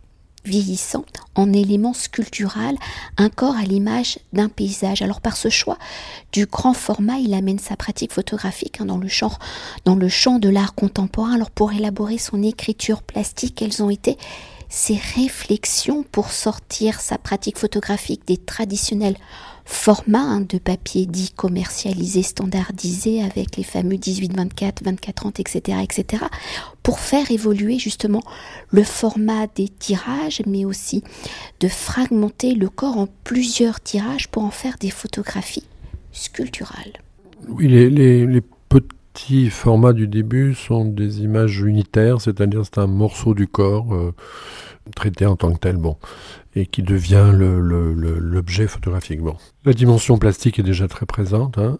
vieillissant 0.47 1.05
en 1.35 1.53
élément 1.53 1.93
sculptural, 1.93 2.77
un 3.17 3.29
corps 3.29 3.55
à 3.55 3.63
l'image 3.63 4.19
d'un 4.33 4.49
paysage. 4.49 5.01
Alors 5.01 5.21
par 5.21 5.37
ce 5.37 5.49
choix 5.49 5.77
du 6.31 6.45
grand 6.45 6.73
format, 6.73 7.17
il 7.17 7.33
amène 7.33 7.59
sa 7.59 7.75
pratique 7.75 8.13
photographique 8.13 8.79
hein, 8.79 8.85
dans, 8.85 8.97
le 8.97 9.07
champ, 9.07 9.33
dans 9.85 9.95
le 9.95 10.09
champ 10.09 10.39
de 10.39 10.49
l'art 10.49 10.73
contemporain. 10.73 11.33
Alors 11.33 11.51
pour 11.51 11.73
élaborer 11.73 12.17
son 12.17 12.41
écriture 12.41 13.03
plastique, 13.03 13.55
quelles 13.55 13.83
ont 13.83 13.89
été 13.89 14.17
ses 14.69 14.99
réflexions 15.15 16.03
pour 16.03 16.31
sortir 16.31 16.99
sa 16.99 17.17
pratique 17.17 17.57
photographique 17.57 18.23
des 18.27 18.37
traditionnels 18.37 19.17
formats 19.67 20.19
hein, 20.19 20.41
de 20.41 20.57
papier 20.57 21.05
dit 21.05 21.31
commercialisé, 21.36 22.24
standardisé 22.24 23.21
avec 23.21 23.57
les 23.57 23.63
fameux 23.63 23.97
18-24, 23.97 24.81
24-30, 24.83 25.41
etc., 25.41 25.79
etc., 25.83 26.24
pour 26.83 27.00
faire 27.00 27.29
évoluer 27.31 27.77
justement 27.77 28.24
le 28.71 28.83
format 28.83 29.45
des 29.47 29.67
tirages, 29.67 30.41
mais 30.47 30.63
aussi 30.63 31.03
de 31.59 31.67
fragmenter 31.67 32.55
le 32.55 32.69
corps 32.69 32.97
en 32.97 33.07
plusieurs 33.25 33.81
tirages 33.81 34.29
pour 34.29 34.43
en 34.43 34.51
faire 34.51 34.77
des 34.79 34.89
photographies 34.89 35.65
sculpturales. 36.13 36.93
Oui, 37.50 37.67
les, 37.67 38.41
petits 39.17 39.50
formats 39.50 39.93
du 39.93 40.07
début 40.07 40.53
sont 40.53 40.86
des 40.86 41.21
images 41.21 41.62
unitaires, 41.62 42.21
c'est-à-dire 42.21 42.62
c'est 42.63 42.77
un 42.77 42.88
morceau 42.88 43.33
du 43.33 43.47
corps. 43.47 43.91
Euh, 43.93 44.13
traité 44.95 45.25
en 45.25 45.36
tant 45.36 45.51
que 45.51 45.57
tel, 45.57 45.75
bon, 45.75 45.97
et 46.55 46.65
qui 46.65 46.81
devient 46.81 47.31
l'objet 47.33 48.67
photographique. 48.67 49.19
Bon. 49.21 49.36
La 49.65 49.74
dimension 49.74 50.17
plastique 50.17 50.59
est 50.59 50.63
déjà 50.63 50.88
très 50.88 51.05
présente. 51.05 51.57
Hein, 51.57 51.77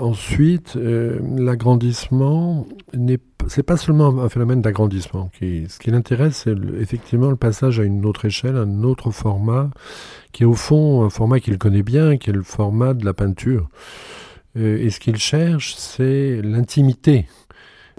ensuite, 0.00 0.76
euh, 0.76 1.18
l'agrandissement 1.36 2.66
n'est 2.94 3.18
c'est 3.48 3.62
pas 3.62 3.76
seulement 3.76 4.08
un 4.22 4.28
phénomène 4.28 4.60
d'agrandissement. 4.60 5.30
Ce 5.40 5.78
qui 5.78 5.90
l'intéresse, 5.90 6.42
c'est 6.44 6.54
effectivement 6.80 7.30
le 7.30 7.36
passage 7.36 7.80
à 7.80 7.84
une 7.84 8.04
autre 8.04 8.24
échelle, 8.24 8.56
un 8.56 8.82
autre 8.82 9.10
format, 9.10 9.70
qui 10.32 10.42
est 10.42 10.46
au 10.46 10.54
fond 10.54 11.04
un 11.04 11.10
format 11.10 11.40
qu'il 11.40 11.56
connaît 11.58 11.84
bien, 11.84 12.18
qui 12.18 12.30
est 12.30 12.32
le 12.32 12.42
format 12.42 12.92
de 12.94 13.04
la 13.04 13.14
peinture. 13.14 13.68
Euh, 14.56 14.78
et 14.78 14.90
ce 14.90 15.00
qu'il 15.00 15.16
cherche, 15.16 15.74
c'est 15.76 16.40
l'intimité, 16.42 17.26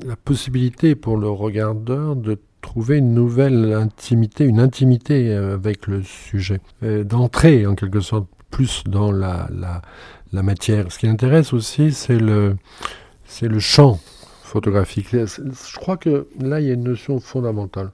la 0.06 0.16
possibilité 0.16 0.96
pour 0.96 1.18
le 1.18 1.30
regardeur 1.30 2.16
de 2.16 2.40
trouver 2.62 2.98
une 2.98 3.14
nouvelle 3.14 3.74
intimité, 3.74 4.46
une 4.46 4.60
intimité 4.60 5.34
euh, 5.34 5.54
avec 5.54 5.88
le 5.88 6.02
sujet, 6.04 6.60
euh, 6.84 7.04
d'entrer 7.04 7.66
en 7.68 7.76
quelque 7.76 8.00
sorte 8.00 8.28
plus 8.50 8.84
dans 8.86 9.12
la, 9.12 9.50
la, 10.32 10.44
matière. 10.44 10.92
Ce 10.92 11.00
qui 11.00 11.08
intéresse 11.08 11.54
aussi, 11.54 11.92
c'est 11.92 12.18
le, 12.18 12.56
c'est 13.26 13.48
le 13.48 13.60
champ 13.60 14.00
photographique. 14.44 15.10
Je 15.12 15.78
crois 15.78 15.98
que 15.98 16.28
là, 16.40 16.60
il 16.60 16.68
y 16.68 16.70
a 16.70 16.74
une 16.74 16.84
notion 16.84 17.20
fondamentale. 17.20 17.92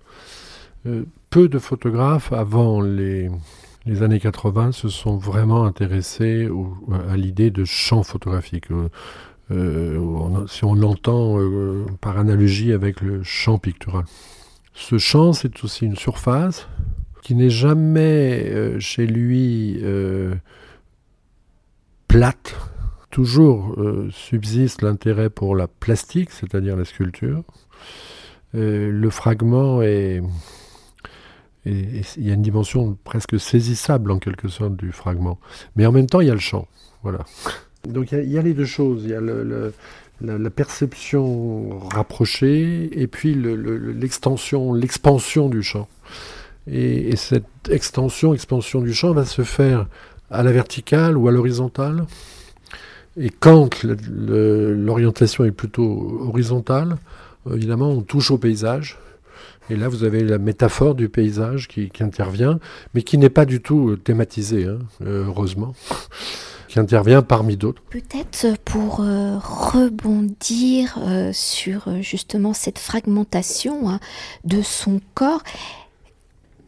Peu 1.30 1.48
de 1.48 1.58
photographes 1.58 2.32
avant 2.34 2.82
les, 2.82 3.30
les 3.86 4.04
années 4.04 4.20
80 4.20 4.72
se 4.72 4.90
sont 4.90 5.18
vraiment 5.18 5.66
intéressés 5.66 6.50
à 7.10 7.18
l'idée 7.18 7.52
de 7.52 7.66
champ 7.66 8.04
photographique. 8.04 8.68
si 9.50 10.64
on 10.64 10.74
l'entend 10.74 11.38
par 12.02 12.18
analogie 12.18 12.72
avec 12.72 13.02
le 13.02 13.24
champ 13.24 13.58
pictural. 13.58 14.06
Ce 14.74 14.98
champ, 14.98 15.34
c'est 15.34 15.64
aussi 15.64 15.86
une 15.86 15.96
surface 15.96 16.68
qui 17.24 17.36
n'est 17.36 17.50
jamais 17.50 18.50
euh, 18.50 18.80
chez 18.80 19.08
lui 19.08 19.80
euh, 19.82 20.36
plate. 22.08 22.56
Toujours 23.12 23.76
euh, 23.78 24.10
subsiste 24.12 24.82
l'intérêt 24.82 25.30
pour 25.30 25.56
la 25.56 25.68
plastique, 25.68 26.32
c'est-à-dire 26.32 26.76
la 26.76 26.86
sculpture. 26.86 27.44
le 28.54 29.10
fragment 29.10 29.82
est, 29.82 30.22
il 31.66 32.04
y 32.18 32.30
a 32.30 32.34
une 32.34 32.42
dimension 32.42 32.98
presque 33.04 33.40
saisissable 33.40 34.12
en 34.12 34.20
quelque 34.20 34.48
sorte 34.48 34.76
du 34.76 34.92
fragment. 34.92 35.40
Mais 35.76 35.86
en 35.86 35.92
même 35.92 36.08
temps, 36.08 36.22
il 36.22 36.28
y 36.28 36.32
a 36.32 36.34
le 36.34 36.40
champ. 36.40 36.68
Voilà. 37.04 37.20
Donc 37.88 38.12
il 38.12 38.32
y, 38.32 38.38
a, 38.38 38.42
les 38.42 38.54
deux 38.54 38.66
choses. 38.66 39.04
Il 39.04 39.10
y 39.10 39.14
a 39.14 39.22
la, 39.22 40.50
perception 40.50 41.80
rapprochée 41.90 42.90
et 42.94 43.08
puis 43.08 43.36
l'extension, 43.36 44.74
l'expansion 44.74 45.50
du 45.50 45.64
champ. 45.64 45.88
Et, 46.66 47.16
cette 47.18 47.46
extension, 47.70 48.34
expansion 48.34 48.82
du 48.82 48.94
champ 48.94 49.14
va 49.14 49.26
se 49.26 49.42
faire 49.44 49.88
à 50.32 50.44
la 50.44 50.52
verticale 50.54 51.18
ou 51.18 51.28
à 51.28 51.32
l'horizontale. 51.32 52.06
Et 53.18 53.30
quand 53.30 53.84
l'orientation 53.84 55.44
est 55.44 55.52
plutôt 55.52 56.20
horizontale, 56.22 56.98
évidemment, 57.52 57.90
on 57.90 58.02
touche 58.02 58.32
au 58.32 58.38
paysage. 58.38 58.98
Et 59.70 59.76
là, 59.76 59.88
vous 59.88 60.04
avez 60.04 60.24
la 60.24 60.38
métaphore 60.38 60.94
du 60.94 61.10
paysage 61.10 61.68
qui, 61.68 61.90
intervient, 62.02 62.60
mais 62.94 63.02
qui 63.02 63.18
n'est 63.18 63.30
pas 63.30 63.46
du 63.46 63.62
tout 63.62 63.96
thématisée, 63.96 64.66
hein, 64.66 64.80
heureusement 65.06 65.74
qui 66.68 66.80
intervient 66.80 67.22
parmi 67.22 67.56
d'autres. 67.56 67.84
Peut-être 67.90 68.58
pour 68.66 69.02
euh, 69.02 69.38
rebondir 69.38 70.98
euh, 70.98 71.32
sur 71.32 71.88
euh, 71.88 72.02
justement 72.02 72.54
cette 72.54 72.80
fragmentation 72.80 73.90
hein, 73.90 74.00
de 74.44 74.64
son 74.64 75.00
corps, 75.14 75.44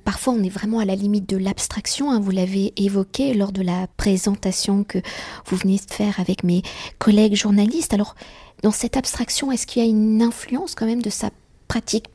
parfois 0.03 0.33
on 0.33 0.43
est 0.43 0.49
vraiment 0.49 0.77
à 0.77 0.85
la 0.85 0.95
limite 0.95 1.27
de 1.27 1.37
l'abstraction, 1.37 2.11
hein, 2.11 2.19
vous 2.19 2.29
l'avez 2.29 2.71
évoqué 2.77 3.33
lors 3.33 3.51
de 3.51 3.63
la 3.63 3.87
présentation 3.97 4.83
que 4.83 4.99
vous 5.47 5.57
venez 5.57 5.77
de 5.77 5.91
faire 5.91 6.19
avec 6.19 6.43
mes 6.43 6.61
collègues 6.99 7.35
journalistes. 7.35 7.93
Alors, 7.93 8.15
dans 8.61 8.71
cette 8.71 8.97
abstraction, 8.97 9.51
est-ce 9.51 9.65
qu'il 9.65 9.83
y 9.83 9.85
a 9.85 9.89
une 9.89 10.21
influence 10.21 10.75
quand 10.75 10.85
même 10.85 11.01
de 11.01 11.09
sa 11.09 11.31
pratique 11.67 12.05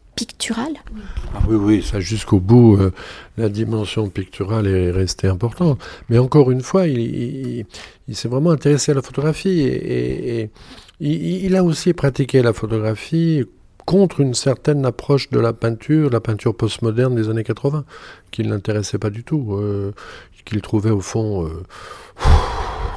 ah 1.34 1.40
Oui, 1.48 1.56
oui, 1.56 1.82
ça 1.82 2.00
jusqu'au 2.00 2.40
bout, 2.40 2.76
euh, 2.76 2.92
la 3.36 3.48
dimension 3.48 4.08
picturale 4.08 4.66
est 4.66 4.90
restée 4.90 5.28
importante. 5.28 5.80
Mais 6.08 6.18
encore 6.18 6.50
une 6.50 6.60
fois, 6.62 6.86
il, 6.86 7.66
s'est 8.12 8.28
vraiment 8.28 8.50
intéressé 8.50 8.92
à 8.92 8.94
la 8.94 9.02
photographie 9.02 9.60
et, 9.60 10.50
il, 11.00 11.56
a 11.56 11.64
aussi 11.64 11.94
pratiqué 11.94 12.42
la 12.42 12.52
photographie 12.52 13.44
contre 13.86 14.20
une 14.20 14.34
certaine 14.34 14.84
approche 14.84 15.30
de 15.30 15.40
la 15.40 15.52
peinture, 15.52 16.10
la 16.10 16.20
peinture 16.20 16.54
postmoderne 16.54 17.14
des 17.14 17.30
années 17.30 17.42
80, 17.42 17.84
qui 18.30 18.42
ne 18.42 18.50
l'intéressait 18.50 18.98
pas 18.98 19.10
du 19.10 19.24
tout, 19.24 19.54
euh, 19.54 19.92
qu'il 20.44 20.60
trouvait 20.60 20.90
au 20.90 21.00
fond... 21.00 21.46
Euh, 21.46 21.64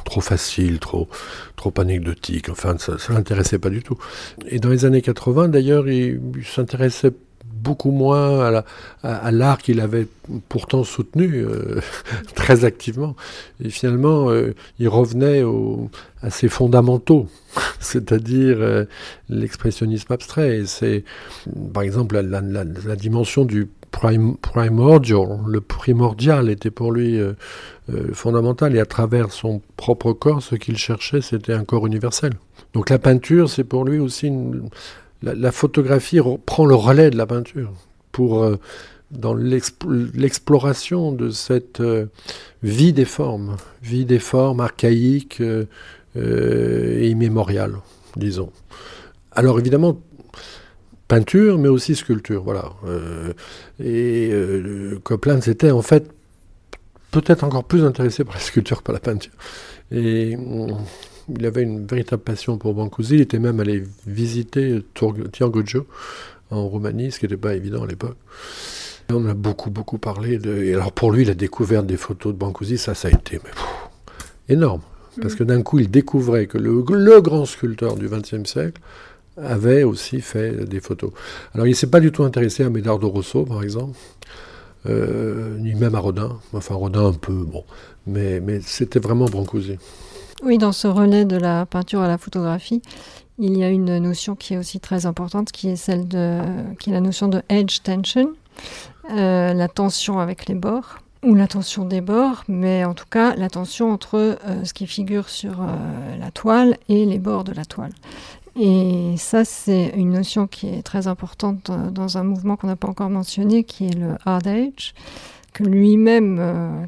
trop 0.04 0.20
facile, 0.20 0.78
trop, 0.78 1.08
trop 1.56 1.72
anecdotique. 1.78 2.48
Enfin, 2.48 2.76
ça 2.78 2.92
ne 2.92 3.14
l'intéressait 3.14 3.58
pas 3.58 3.70
du 3.70 3.82
tout. 3.82 3.98
Et 4.48 4.58
dans 4.58 4.70
les 4.70 4.84
années 4.84 5.02
80, 5.02 5.48
d'ailleurs, 5.48 5.88
il, 5.88 6.20
s'intéressait 6.44 7.12
beaucoup 7.44 7.92
moins 7.92 8.62
à 9.02 9.30
l'art 9.30 9.58
qu'il 9.58 9.80
avait 9.80 10.06
pourtant 10.50 10.84
soutenu 10.84 11.46
euh, 11.46 11.80
très 12.34 12.66
activement. 12.66 13.16
Et 13.64 13.70
finalement, 13.70 14.28
euh, 14.30 14.54
il 14.78 14.88
revenait 14.88 15.42
à 16.20 16.28
ses 16.28 16.48
fondamentaux, 16.48 17.26
c'est-à-dire 17.80 18.58
euh, 18.60 18.84
l'expressionnisme 19.30 20.12
abstrait. 20.12 20.58
Et 20.58 20.66
c'est, 20.66 21.04
par 21.72 21.82
exemple, 21.82 22.20
la 22.20 22.96
dimension 22.96 23.46
du 23.46 23.68
primordial, 24.40 25.38
le 25.46 25.60
primordial 25.60 26.50
était 26.50 26.70
pour 26.70 26.92
lui 26.92 27.18
euh, 27.18 27.32
euh, 27.92 28.12
fondamental 28.12 28.74
et 28.74 28.80
à 28.80 28.86
travers 28.86 29.32
son 29.32 29.60
propre 29.76 30.12
corps, 30.12 30.42
ce 30.42 30.54
qu'il 30.56 30.76
cherchait, 30.76 31.20
c'était 31.20 31.52
un 31.52 31.64
corps 31.64 31.86
universel. 31.86 32.32
Donc 32.72 32.90
la 32.90 32.98
peinture, 32.98 33.48
c'est 33.48 33.64
pour 33.64 33.84
lui 33.84 33.98
aussi 33.98 34.32
la, 35.22 35.52
photographie 35.52 36.18
prend 36.44 36.66
le 36.66 36.74
relais 36.74 37.10
de 37.10 37.16
la 37.16 37.26
peinture 37.26 37.72
pour 38.12 38.42
euh, 38.42 38.56
dans 39.10 39.34
l'exploration 39.34 41.12
de 41.12 41.30
cette 41.30 41.80
vie 42.64 42.92
des 42.92 43.04
formes, 43.04 43.56
vie 43.82 44.04
des 44.04 44.18
formes 44.18 44.60
archaïques, 44.60 45.40
et 46.16 47.08
immémorial, 47.08 47.76
disons. 48.16 48.50
Alors 49.30 49.58
évidemment, 49.60 50.00
peinture, 51.14 51.58
mais 51.58 51.68
aussi 51.68 51.94
sculpture, 51.94 52.42
voilà. 52.42 52.72
et 53.82 54.30
Copland, 55.02 55.40
c'était 55.42 55.70
en 55.70 55.82
fait 55.82 56.10
peut-être 57.14 57.44
encore 57.44 57.64
plus 57.64 57.84
intéressé 57.84 58.24
par 58.24 58.34
la 58.34 58.40
sculpture 58.40 58.78
que 58.78 58.82
par 58.82 58.92
la 58.92 59.00
peinture. 59.00 59.32
Et 59.92 60.36
il 61.28 61.46
avait 61.46 61.62
une 61.62 61.86
véritable 61.86 62.22
passion 62.22 62.58
pour 62.58 62.74
Brancusi. 62.74 63.14
Il 63.14 63.20
était 63.20 63.38
même 63.38 63.60
allé 63.60 63.84
visiter 64.06 64.84
Tiangojo 65.32 65.86
en 66.50 66.66
Roumanie, 66.66 67.12
ce 67.12 67.18
qui 67.18 67.26
n'était 67.26 67.36
pas 67.36 67.54
évident 67.54 67.84
à 67.84 67.86
l'époque. 67.86 68.16
On 69.10 69.26
a 69.26 69.34
beaucoup, 69.34 69.70
beaucoup 69.70 69.98
parlé 69.98 70.38
de. 70.38 70.62
Et 70.62 70.74
alors 70.74 70.92
pour 70.92 71.12
lui, 71.12 71.24
la 71.24 71.34
découverte 71.34 71.86
des 71.86 71.96
photos 71.96 72.32
de 72.32 72.38
Brancusi, 72.38 72.78
ça, 72.78 72.94
ça 72.94 73.08
a 73.08 73.10
été 73.10 73.38
énorme. 74.48 74.80
Parce 75.20 75.34
mm. 75.34 75.36
que 75.36 75.44
d'un 75.44 75.62
coup, 75.62 75.78
il 75.78 75.90
découvrait 75.90 76.46
que 76.46 76.58
le, 76.58 76.84
le 76.88 77.20
grand 77.20 77.44
sculpteur 77.44 77.96
du 77.96 78.08
XXe 78.08 78.44
siècle 78.44 78.80
avait 79.36 79.82
aussi 79.82 80.20
fait 80.20 80.64
des 80.68 80.80
photos. 80.80 81.10
Alors 81.54 81.66
il 81.66 81.70
ne 81.70 81.74
s'est 81.74 81.90
pas 81.90 82.00
du 82.00 82.12
tout 82.12 82.24
intéressé 82.24 82.62
à 82.64 82.70
Medardo 82.70 83.08
Rosso, 83.08 83.44
par 83.44 83.62
exemple, 83.62 83.96
euh, 84.86 85.58
ni 85.58 85.74
même 85.74 85.94
à 85.94 85.98
Rodin. 85.98 86.38
Enfin, 86.52 86.74
Rodin 86.74 87.06
un 87.06 87.12
peu, 87.12 87.32
bon. 87.32 87.64
Mais, 88.06 88.40
mais 88.40 88.60
c'était 88.60 88.98
vraiment 88.98 89.26
Brancusi. 89.26 89.78
Oui, 90.42 90.58
dans 90.58 90.72
ce 90.72 90.86
relais 90.86 91.24
de 91.24 91.36
la 91.36 91.64
peinture 91.64 92.00
à 92.00 92.08
la 92.08 92.18
photographie, 92.18 92.82
il 93.38 93.56
y 93.56 93.64
a 93.64 93.70
une 93.70 93.98
notion 93.98 94.36
qui 94.36 94.54
est 94.54 94.58
aussi 94.58 94.78
très 94.78 95.06
importante, 95.06 95.52
qui 95.52 95.70
est 95.70 95.76
celle 95.76 96.06
de, 96.06 96.40
qui 96.78 96.90
est 96.90 96.92
la 96.92 97.00
notion 97.00 97.28
de 97.28 97.42
edge 97.48 97.80
tension, 97.82 98.32
euh, 99.10 99.54
la 99.54 99.68
tension 99.68 100.18
avec 100.18 100.46
les 100.46 100.54
bords 100.54 100.98
ou 101.22 101.34
la 101.34 101.48
tension 101.48 101.86
des 101.86 102.02
bords, 102.02 102.44
mais 102.48 102.84
en 102.84 102.92
tout 102.92 103.06
cas 103.10 103.34
la 103.36 103.48
tension 103.48 103.90
entre 103.90 104.16
euh, 104.16 104.64
ce 104.64 104.74
qui 104.74 104.86
figure 104.86 105.30
sur 105.30 105.66
la 106.20 106.30
toile 106.30 106.76
et 106.90 107.06
les 107.06 107.18
bords 107.18 107.44
de 107.44 107.52
la 107.52 107.64
toile. 107.64 107.92
Et 108.56 109.14
ça, 109.16 109.44
c'est 109.44 109.92
une 109.96 110.10
notion 110.10 110.46
qui 110.46 110.68
est 110.68 110.82
très 110.82 111.06
importante 111.08 111.70
dans 111.92 112.18
un 112.18 112.22
mouvement 112.22 112.56
qu'on 112.56 112.68
n'a 112.68 112.76
pas 112.76 112.88
encore 112.88 113.10
mentionné, 113.10 113.64
qui 113.64 113.86
est 113.86 113.98
le 113.98 114.16
hard 114.24 114.46
edge, 114.46 114.92
que 115.52 115.64
lui-même, 115.64 116.86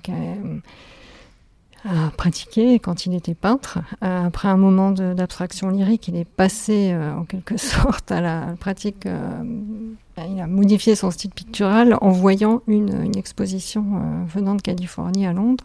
a 1.86 2.10
pratiqué 2.10 2.78
quand 2.78 3.06
il 3.06 3.14
était 3.14 3.34
peintre. 3.34 3.78
Euh, 4.02 4.26
après 4.26 4.48
un 4.48 4.56
moment 4.56 4.90
d'abstraction 4.90 5.70
lyrique, 5.70 6.08
il 6.08 6.16
est 6.16 6.24
passé 6.24 6.90
euh, 6.92 7.14
en 7.14 7.24
quelque 7.24 7.56
sorte 7.56 8.10
à 8.12 8.20
la 8.20 8.54
pratique. 8.58 9.06
Euh, 9.06 9.42
il 10.18 10.40
a 10.40 10.46
modifié 10.46 10.94
son 10.94 11.10
style 11.10 11.30
pictural 11.30 11.98
en 12.00 12.10
voyant 12.10 12.62
une, 12.66 13.14
exposition 13.18 13.84
venant 14.26 14.54
de 14.54 14.62
Californie 14.62 15.26
à 15.26 15.34
Londres. 15.34 15.62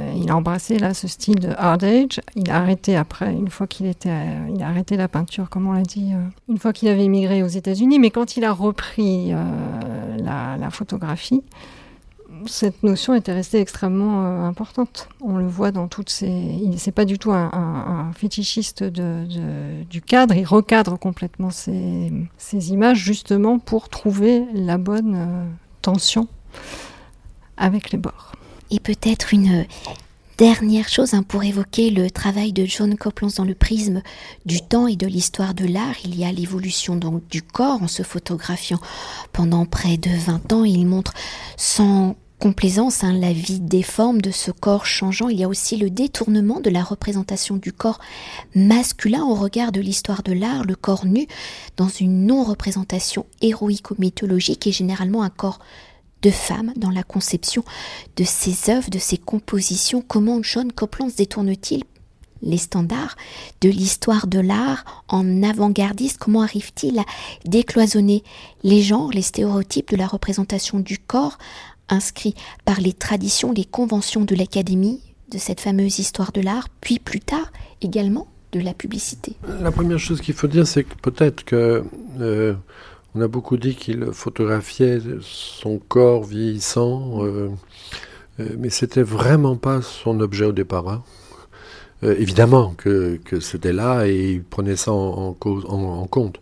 il 0.00 0.28
a 0.28 0.36
embrassé 0.36 0.80
là 0.80 0.92
ce 0.92 1.06
style 1.06 1.38
de 1.38 1.50
hard 1.56 1.84
age. 1.84 2.20
Il 2.34 2.50
a 2.50 2.56
arrêté 2.56 2.96
après, 2.96 3.32
une 3.32 3.48
fois 3.48 3.68
qu'il 3.68 3.86
était, 3.86 4.10
il 4.52 4.60
a 4.60 4.66
arrêté 4.66 4.96
la 4.96 5.06
peinture, 5.06 5.48
comme 5.48 5.68
on 5.68 5.72
l'a 5.72 5.82
dit, 5.82 6.10
une 6.48 6.58
fois 6.58 6.72
qu'il 6.72 6.88
avait 6.88 7.04
immigré 7.04 7.44
aux 7.44 7.46
États-Unis. 7.46 8.00
Mais 8.00 8.10
quand 8.10 8.36
il 8.36 8.44
a 8.44 8.52
repris 8.52 9.32
la 10.18 10.70
photographie, 10.72 11.44
cette 12.48 12.82
notion 12.82 13.14
était 13.14 13.32
restée 13.32 13.60
extrêmement 13.60 14.24
euh, 14.24 14.42
importante. 14.44 15.08
On 15.20 15.36
le 15.36 15.46
voit 15.46 15.70
dans 15.70 15.88
toutes 15.88 16.10
ces. 16.10 16.26
Il 16.26 16.70
n'est 16.70 16.92
pas 16.92 17.04
du 17.04 17.18
tout 17.18 17.32
un, 17.32 18.10
fétichiste 18.14 18.82
du 18.84 20.02
cadre. 20.02 20.34
Il 20.34 20.44
recadre 20.44 20.98
complètement 20.98 21.50
ces, 21.50 22.10
images 22.52 22.98
justement 22.98 23.58
pour 23.58 23.88
trouver 23.88 24.44
la 24.54 24.78
bonne 24.78 25.14
euh, 25.16 25.44
tension 25.82 26.28
avec 27.56 27.90
les 27.90 27.98
bords. 27.98 28.32
Et 28.70 28.80
peut-être 28.80 29.32
une 29.32 29.66
dernière 30.36 30.88
chose 30.88 31.14
hein, 31.14 31.22
pour 31.22 31.44
évoquer 31.44 31.90
le 31.90 32.10
travail 32.10 32.52
de 32.52 32.64
John 32.66 32.96
Copland 32.96 33.30
dans 33.36 33.44
le 33.44 33.54
prisme 33.54 34.02
du 34.44 34.60
temps 34.60 34.86
et 34.86 34.96
de 34.96 35.06
l'histoire 35.06 35.54
de 35.54 35.64
l'art. 35.64 35.94
Il 36.04 36.16
y 36.16 36.24
a 36.24 36.32
l'évolution 36.32 36.96
donc 36.96 37.26
du 37.28 37.42
corps 37.42 37.82
en 37.82 37.88
se 37.88 38.02
photographiant 38.02 38.80
pendant 39.32 39.64
près 39.64 39.96
de 39.96 40.10
20 40.10 40.52
ans. 40.52 40.64
Il 40.64 40.86
montre 40.86 41.14
sans 41.56 42.16
complaisance, 42.38 43.02
hein, 43.02 43.12
la 43.12 43.32
vie 43.32 43.60
déforme 43.60 44.20
de 44.20 44.30
ce 44.30 44.50
corps 44.50 44.86
changeant. 44.86 45.28
Il 45.28 45.38
y 45.38 45.44
a 45.44 45.48
aussi 45.48 45.76
le 45.76 45.90
détournement 45.90 46.60
de 46.60 46.70
la 46.70 46.82
représentation 46.82 47.56
du 47.56 47.72
corps 47.72 47.98
masculin 48.54 49.24
au 49.24 49.34
regard 49.34 49.72
de 49.72 49.80
l'histoire 49.80 50.22
de 50.22 50.32
l'art, 50.32 50.64
le 50.64 50.74
corps 50.74 51.06
nu, 51.06 51.26
dans 51.76 51.88
une 51.88 52.26
non-représentation 52.26 53.26
héroïque 53.40 53.90
ou 53.90 53.96
mythologique, 53.98 54.66
et 54.66 54.72
généralement 54.72 55.22
un 55.22 55.30
corps 55.30 55.60
de 56.22 56.30
femme 56.30 56.72
dans 56.76 56.90
la 56.90 57.02
conception 57.02 57.64
de 58.16 58.24
ses 58.24 58.70
œuvres, 58.70 58.90
de 58.90 58.98
ses 58.98 59.18
compositions. 59.18 60.02
Comment 60.06 60.42
John 60.42 60.72
Copland 60.72 61.10
se 61.10 61.16
détourne-t-il 61.16 61.84
les 62.42 62.58
standards 62.58 63.16
de 63.60 63.68
l'histoire 63.68 64.26
de 64.26 64.40
l'art 64.40 65.04
en 65.08 65.42
avant-gardiste? 65.42 66.18
Comment 66.18 66.42
arrive-t-il 66.42 66.98
à 66.98 67.04
décloisonner 67.44 68.22
les 68.62 68.82
genres, 68.82 69.10
les 69.10 69.22
stéréotypes 69.22 69.90
de 69.90 69.96
la 69.96 70.06
représentation 70.06 70.80
du 70.80 70.98
corps 70.98 71.38
inscrit 71.88 72.34
par 72.64 72.80
les 72.80 72.92
traditions, 72.92 73.52
les 73.52 73.64
conventions 73.64 74.24
de 74.24 74.34
l'Académie, 74.34 75.00
de 75.30 75.38
cette 75.38 75.60
fameuse 75.60 75.98
histoire 75.98 76.32
de 76.32 76.40
l'art, 76.40 76.68
puis 76.80 76.98
plus 76.98 77.20
tard 77.20 77.52
également 77.80 78.28
de 78.52 78.60
la 78.60 78.74
publicité. 78.74 79.36
La 79.60 79.72
première 79.72 79.98
chose 79.98 80.20
qu'il 80.20 80.34
faut 80.34 80.46
dire, 80.46 80.66
c'est 80.66 80.84
que 80.84 80.94
peut-être 81.02 81.44
que 81.44 81.84
euh, 82.20 82.54
on 83.14 83.20
a 83.20 83.28
beaucoup 83.28 83.56
dit 83.56 83.74
qu'il 83.74 84.12
photographiait 84.12 85.00
son 85.20 85.78
corps 85.78 86.24
vieillissant, 86.24 87.24
euh, 87.24 87.50
euh, 88.40 88.48
mais 88.58 88.70
c'était 88.70 89.02
vraiment 89.02 89.56
pas 89.56 89.82
son 89.82 90.20
objet 90.20 90.44
au 90.44 90.52
départ. 90.52 90.88
Hein. 90.88 91.02
évidemment 92.02 92.74
que, 92.76 93.18
c'était 93.40 93.72
là 93.72 94.06
et 94.06 94.32
il 94.34 94.42
prenait 94.42 94.76
ça 94.76 94.92
en 94.92 95.34
compte. 95.34 96.40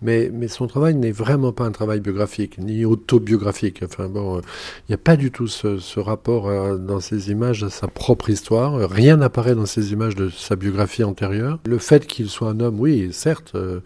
Mais, 0.00 0.30
mais 0.32 0.48
son 0.48 0.66
travail 0.66 0.94
n'est 0.94 1.12
vraiment 1.12 1.52
pas 1.52 1.64
un 1.64 1.72
travail 1.72 2.00
biographique, 2.00 2.58
ni 2.58 2.84
autobiographique. 2.84 3.82
Enfin 3.84 4.08
bon, 4.08 4.38
il 4.38 4.90
n'y 4.90 4.94
a 4.94 4.98
pas 4.98 5.16
du 5.16 5.30
tout 5.30 5.48
ce, 5.48 5.78
ce 5.78 5.98
rapport 5.98 6.48
euh, 6.48 6.76
dans 6.76 7.00
ces 7.00 7.30
images 7.30 7.64
à 7.64 7.70
sa 7.70 7.88
propre 7.88 8.30
histoire. 8.30 8.88
Rien 8.88 9.16
n'apparaît 9.16 9.54
dans 9.54 9.66
ces 9.66 9.92
images 9.92 10.14
de 10.14 10.28
sa 10.30 10.56
biographie 10.56 11.04
antérieure. 11.04 11.58
Le 11.66 11.78
fait 11.78 12.06
qu'il 12.06 12.28
soit 12.28 12.50
un 12.50 12.60
homme, 12.60 12.78
oui, 12.78 13.08
certes, 13.12 13.52
euh, 13.54 13.80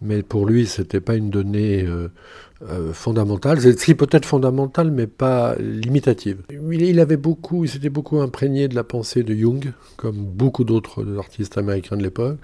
mais 0.00 0.22
pour 0.22 0.46
lui, 0.46 0.66
c'était 0.66 1.00
pas 1.00 1.16
une 1.16 1.30
donnée 1.30 1.84
euh, 1.84 2.08
euh, 2.66 2.92
fondamentale. 2.92 3.60
C'est 3.60 3.94
peut-être 3.94 4.26
fondamental, 4.26 4.90
mais 4.90 5.06
pas 5.06 5.54
limitative. 5.60 6.38
Il, 6.50 6.98
avait 6.98 7.16
beaucoup, 7.16 7.64
il 7.64 7.70
s'était 7.70 7.88
beaucoup 7.88 8.20
imprégné 8.20 8.66
de 8.66 8.74
la 8.74 8.82
pensée 8.82 9.22
de 9.22 9.32
Jung, 9.32 9.72
comme 9.96 10.16
beaucoup 10.16 10.64
d'autres 10.64 11.06
artistes 11.18 11.56
américains 11.56 11.96
de 11.96 12.02
l'époque. 12.02 12.36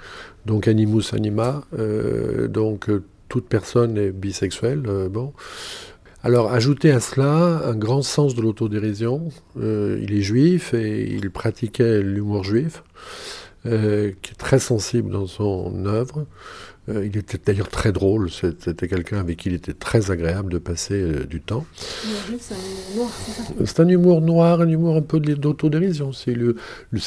Donc 0.47 0.69
animus 0.69 1.13
anima, 1.15 1.65
euh, 1.77 2.47
donc 2.47 2.89
toute 3.29 3.47
personne 3.49 3.99
est 3.99 4.13
bisexuelle. 4.13 4.83
bon. 5.11 5.33
Alors, 6.23 6.53
ajouter 6.53 6.93
à 6.93 7.01
cela 7.01 7.63
un 7.67 7.75
grand 7.75 8.03
sens 8.03 8.37
de 8.37 8.41
l'autodérision. 8.41 9.31
il 9.57 10.15
est 10.15 10.23
juif 10.23 10.75
et 10.75 11.13
il 11.13 11.29
pratiquait 11.33 12.03
l'humour 12.03 12.45
juif, 12.45 12.85
qui 13.65 13.71
est 13.71 14.39
très 14.39 14.61
sensible 14.61 15.11
dans 15.11 15.27
son 15.27 15.87
œuvre. 15.87 16.25
Euh, 16.91 17.07
il 17.07 17.17
était 17.17 17.39
d'ailleurs 17.43 17.71
très 17.71 17.93
drôle, 17.93 18.29
c'était 18.31 18.89
quelqu'un 18.89 19.19
avec 19.19 19.39
qui 19.39 19.49
il 19.49 19.55
était 19.55 19.73
très 19.73 20.11
agréable 20.11 20.53
de 20.53 20.59
passer 20.59 21.01
euh, 21.01 21.25
du 21.25 21.41
temps. 21.41 21.65
C'est 23.65 23.81
un 23.81 23.89
humour 23.89 24.21
noir, 24.21 24.61
un 24.61 24.69
humour 24.69 24.97
un 24.97 25.03
peu 25.03 25.19
d'autodérision. 25.19 26.13
C'est 26.13 26.37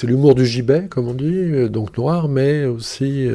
l'humour 0.04 0.34
du 0.34 0.46
gibet, 0.46 0.88
comme 0.90 1.08
on 1.08 1.14
dit, 1.14 1.26
euh, 1.26 1.70
donc 1.70 1.96
noir, 1.96 2.28
mais 2.28 2.66
aussi 2.66 3.30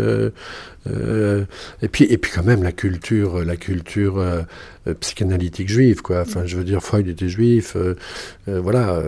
euh, 0.91 1.45
et 1.81 1.87
puis 1.87 2.05
et 2.05 2.19
puis 2.19 2.33
quand 2.35 2.43
même 2.43 2.65
la 2.65 2.73
culture 2.73 3.45
la 3.45 3.55
culture 3.55 4.19
euh, 4.19 4.43
psychanalytique 4.99 5.69
juive 5.69 6.03
quoi 6.03 6.23
enfin 6.23 6.45
je 6.45 6.57
veux 6.57 6.65
dire 6.65 6.83
Freud 6.83 7.07
était 7.07 7.29
juif 7.29 7.77
voilà 8.49 9.01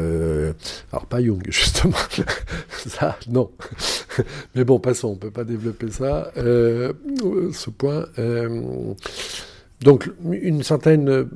alors 0.92 1.06
pas 1.06 1.20
Jung 1.20 1.42
justement 1.48 1.96
ça 2.86 3.18
non 3.28 3.50
mais 4.54 4.64
bon 4.64 4.78
passons 4.78 5.08
on 5.08 5.16
peut 5.16 5.30
pas 5.30 5.44
développer 5.44 5.90
ça 5.90 6.30
ce 6.36 7.70
point 7.70 8.06
donc 9.80 10.10
une 10.30 10.62
certaine 10.62 11.26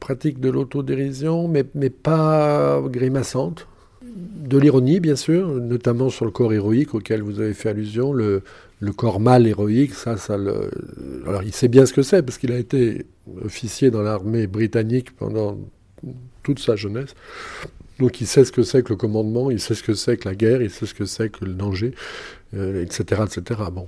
pratique 0.00 0.40
de 0.40 0.50
l'autodérision 0.50 1.48
mais 1.48 1.64
mais 1.74 1.90
pas 1.90 2.80
grimaçante 2.86 3.66
de 4.48 4.58
l'ironie, 4.58 5.00
bien 5.00 5.16
sûr, 5.16 5.48
notamment 5.48 6.08
sur 6.08 6.24
le 6.24 6.30
corps 6.30 6.52
héroïque 6.52 6.94
auquel 6.94 7.22
vous 7.22 7.40
avez 7.40 7.54
fait 7.54 7.68
allusion, 7.68 8.12
le, 8.12 8.42
le 8.80 8.92
corps 8.92 9.20
mâle 9.20 9.46
héroïque, 9.46 9.94
ça, 9.94 10.16
ça. 10.16 10.34
Alors 11.26 11.42
il 11.42 11.52
sait 11.52 11.68
bien 11.68 11.86
ce 11.86 11.92
que 11.92 12.02
c'est, 12.02 12.22
parce 12.22 12.38
qu'il 12.38 12.52
a 12.52 12.58
été 12.58 13.06
officier 13.44 13.90
dans 13.90 14.02
l'armée 14.02 14.46
britannique 14.46 15.14
pendant 15.16 15.58
toute 16.42 16.58
sa 16.60 16.76
jeunesse. 16.76 17.14
Donc 17.98 18.20
il 18.20 18.26
sait 18.26 18.44
ce 18.44 18.52
que 18.52 18.62
c'est 18.62 18.82
que 18.82 18.90
le 18.90 18.96
commandement, 18.96 19.50
il 19.50 19.60
sait 19.60 19.74
ce 19.74 19.82
que 19.82 19.94
c'est 19.94 20.16
que 20.16 20.28
la 20.28 20.34
guerre, 20.34 20.62
il 20.62 20.70
sait 20.70 20.86
ce 20.86 20.94
que 20.94 21.04
c'est 21.04 21.30
que 21.30 21.44
le 21.44 21.54
danger, 21.54 21.94
etc., 22.54 23.04
euh, 23.20 23.26
etc. 23.26 23.60
Bon. 23.72 23.86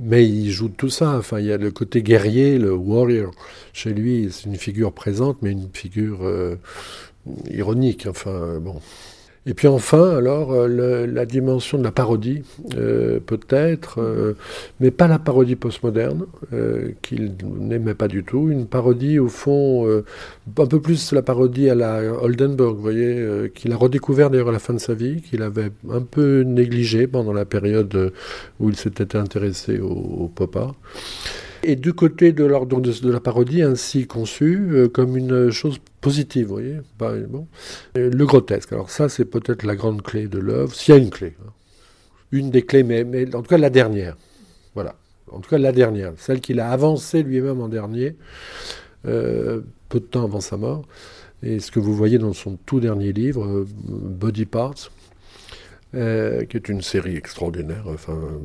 Mais 0.00 0.26
il 0.26 0.50
joue 0.50 0.68
de 0.68 0.74
tout 0.74 0.90
ça. 0.90 1.18
Enfin, 1.18 1.40
il 1.40 1.46
y 1.46 1.52
a 1.52 1.56
le 1.56 1.70
côté 1.70 2.02
guerrier, 2.02 2.58
le 2.58 2.72
warrior. 2.72 3.32
Chez 3.72 3.92
lui, 3.92 4.28
c'est 4.30 4.44
une 4.44 4.56
figure 4.56 4.92
présente, 4.92 5.38
mais 5.42 5.52
une 5.52 5.68
figure 5.72 6.20
euh, 6.22 6.56
ironique. 7.50 8.06
Enfin, 8.08 8.58
bon. 8.60 8.80
Et 9.48 9.54
puis 9.54 9.66
enfin, 9.66 10.14
alors, 10.14 10.52
euh, 10.52 11.06
la 11.06 11.24
dimension 11.24 11.78
de 11.78 11.82
la 11.82 11.90
parodie, 11.90 12.42
euh, 12.76 13.18
peut-être, 13.18 13.98
euh, 13.98 14.34
mais 14.78 14.90
pas 14.90 15.08
la 15.08 15.18
parodie 15.18 15.56
postmoderne, 15.56 16.26
qu'il 17.00 17.32
n'aimait 17.58 17.94
pas 17.94 18.08
du 18.08 18.24
tout. 18.24 18.50
Une 18.50 18.66
parodie, 18.66 19.18
au 19.18 19.28
fond, 19.28 19.88
un 19.88 20.66
peu 20.66 20.80
plus 20.80 21.12
la 21.12 21.22
parodie 21.22 21.70
à 21.70 21.74
la 21.74 22.02
Oldenburg, 22.22 22.76
vous 22.76 22.82
voyez, 22.82 23.50
qu'il 23.54 23.72
a 23.72 23.76
redécouvert 23.76 24.28
d'ailleurs 24.28 24.50
à 24.50 24.52
la 24.52 24.58
fin 24.58 24.74
de 24.74 24.78
sa 24.78 24.92
vie, 24.92 25.22
qu'il 25.22 25.42
avait 25.42 25.70
un 25.90 26.02
peu 26.02 26.42
négligé 26.42 27.06
pendant 27.06 27.32
la 27.32 27.46
période 27.46 28.12
où 28.60 28.68
il 28.68 28.76
s'était 28.76 29.16
intéressé 29.16 29.78
au, 29.78 29.88
au 29.88 30.28
pop 30.28 30.56
art. 30.56 30.74
Et 31.62 31.76
du 31.76 31.92
côté 31.92 32.32
de, 32.32 32.44
la 32.44 33.20
parodie, 33.20 33.62
ainsi 33.62 34.06
conçue 34.06 34.68
euh, 34.72 34.88
comme 34.88 35.16
une 35.16 35.50
chose 35.50 35.78
positive, 36.00 36.46
vous 36.46 36.54
voyez. 36.54 36.76
Le 37.94 38.24
grotesque, 38.24 38.72
alors 38.72 38.90
ça, 38.90 39.08
c'est 39.08 39.24
peut-être 39.24 39.64
la 39.64 39.74
grande 39.74 40.02
clé 40.02 40.28
de 40.28 40.38
l'œuvre, 40.38 40.74
s'il 40.74 40.94
y 40.94 40.98
a 40.98 41.00
une 41.00 41.10
clé. 41.10 41.34
Hein. 41.44 41.50
Une 42.30 42.50
des 42.50 42.62
clés, 42.62 42.82
mais, 42.82 43.04
mais, 43.04 43.34
en 43.34 43.42
tout 43.42 43.48
cas 43.48 43.58
la 43.58 43.70
dernière. 43.70 44.16
Voilà. 44.74 44.94
En 45.30 45.40
tout 45.40 45.50
cas 45.50 45.58
la 45.58 45.72
dernière, 45.72 46.12
celle 46.16 46.40
qu'il 46.40 46.60
a 46.60 46.70
avancée 46.70 47.22
lui-même 47.22 47.60
en 47.60 47.68
dernier, 47.68 48.16
euh, 49.06 49.60
peu 49.88 50.00
de 50.00 50.04
temps 50.04 50.24
avant 50.24 50.40
sa 50.40 50.56
mort. 50.56 50.84
Et 51.42 51.60
ce 51.60 51.70
que 51.70 51.80
vous 51.80 51.94
voyez 51.94 52.18
dans 52.18 52.32
son 52.32 52.56
tout 52.66 52.80
dernier 52.80 53.12
livre, 53.12 53.44
euh, 53.44 53.66
Body 53.86 54.44
Parts, 54.44 54.90
euh, 55.94 56.44
qui 56.44 56.58
est 56.58 56.68
une 56.68 56.82
série 56.82 57.16
extraordinaire, 57.16 57.86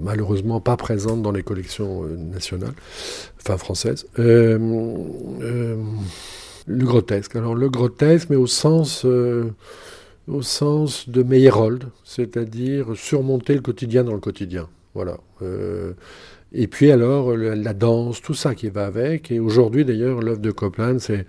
malheureusement 0.02 0.62
pas 0.62 0.78
présente 0.78 1.22
dans 1.22 1.34
les 1.34 1.44
collections 1.44 2.06
euh, 2.06 2.16
nationales, 2.16 2.72
enfin 3.38 3.58
françaises. 3.58 4.06
Euh, 4.18 5.76
le 6.66 6.86
grotesque. 6.86 7.36
Alors 7.36 7.54
le 7.54 7.70
grotesque, 7.70 8.30
mais 8.30 8.38
au 8.38 8.48
sens, 8.48 9.04
au 9.04 10.42
sens 10.42 11.10
de 11.10 11.22
Meyerhold, 11.22 11.88
c'est-à-dire 12.06 12.96
surmonter 12.96 13.56
le 13.56 13.62
quotidien 13.62 14.06
dans 14.06 14.14
le 14.14 14.22
quotidien. 14.22 14.70
Voilà. 14.94 15.18
et 16.54 16.68
puis 16.68 16.92
alors 16.92 17.36
la, 17.36 17.74
danse, 17.74 18.22
tout 18.22 18.36
ça 18.36 18.56
qui 18.56 18.70
va 18.70 18.86
avec. 18.86 19.32
Et 19.32 19.42
aujourd'hui 19.42 19.84
d'ailleurs, 19.84 20.22
l'œuvre 20.22 20.40
de 20.40 20.52
Copland, 20.52 21.00
c'est 21.00 21.26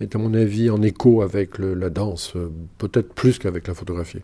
est 0.00 0.14
à 0.14 0.18
mon 0.18 0.34
avis 0.34 0.68
en 0.68 0.82
écho 0.82 1.22
avec 1.22 1.58
la 1.58 1.88
danse, 1.88 2.34
peut-être 2.76 3.14
plus 3.14 3.38
qu'avec 3.38 3.66
la 3.66 3.72
photographie. 3.72 4.20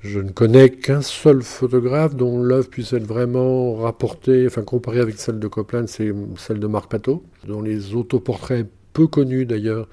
Je 0.00 0.20
ne 0.20 0.30
connais 0.30 0.70
qu'un 0.70 1.02
seul 1.02 1.42
photographe 1.42 2.14
dont 2.14 2.40
l'œuvre 2.40 2.68
puisse 2.68 2.92
être 2.92 3.06
vraiment 3.06 3.74
rapportée, 3.74 4.46
enfin 4.46 4.62
comparée 4.62 5.00
avec 5.00 5.18
celle 5.18 5.40
de 5.40 5.48
Copland, 5.48 5.88
c'est 5.88 6.12
celle 6.36 6.60
de 6.60 6.66
Marc 6.68 6.88
Pateau, 6.88 7.24
dont 7.48 7.62
les 7.62 7.96
autoportraits 7.96 8.68
peu 8.92 9.08
connus 9.08 9.44
d'ailleurs, 9.44 9.88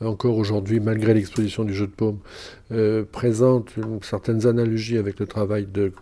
encore 0.00 0.38
aujourd'hui, 0.38 0.80
malgré 0.80 1.12
l'exposition 1.12 1.64
du 1.64 1.74
jeu 1.74 1.86
de 1.86 1.92
paume, 1.92 2.20
euh, 2.72 3.04
présentent 3.10 3.74
certaines 4.00 4.46
analogies 4.46 4.96
avec 4.96 5.20
le 5.20 5.26
travail 5.26 5.66
de, 5.66 5.92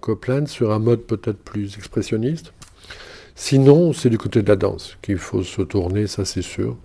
Copland 0.00 0.46
sur 0.46 0.70
un 0.70 0.78
mode 0.78 1.00
peut-être 1.00 1.38
plus 1.38 1.76
expressionniste. 1.76 2.52
Sinon, 3.34 3.94
c'est 3.94 4.10
du 4.10 4.18
côté 4.18 4.42
de 4.42 4.48
la 4.48 4.56
danse 4.56 4.98
qu'il 5.00 5.16
faut 5.16 5.42
se 5.42 5.62
tourner, 5.62 6.08
ça 6.08 6.26
c'est 6.26 6.42
sûr, 6.42 6.76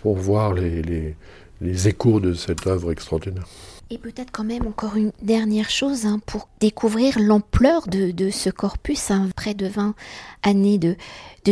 pour 0.00 0.16
voir 0.16 0.54
les, 0.54 1.16
les 1.60 1.88
échos 1.88 2.20
de 2.20 2.34
cette 2.34 2.68
œuvre 2.68 2.92
extraordinaire. 2.92 3.46
Et 3.88 3.98
peut-être 3.98 4.32
quand 4.32 4.42
même 4.42 4.66
encore 4.66 4.96
une 4.96 5.12
dernière 5.22 5.70
chose 5.70 6.06
hein, 6.06 6.18
pour 6.26 6.48
découvrir 6.58 7.20
l'ampleur 7.20 7.86
de, 7.86 8.30
ce 8.30 8.50
corpus, 8.50 9.12
hein, 9.12 9.28
près 9.36 9.54
de 9.54 9.68
20 9.68 9.94
années 10.42 10.78
de, 10.78 10.96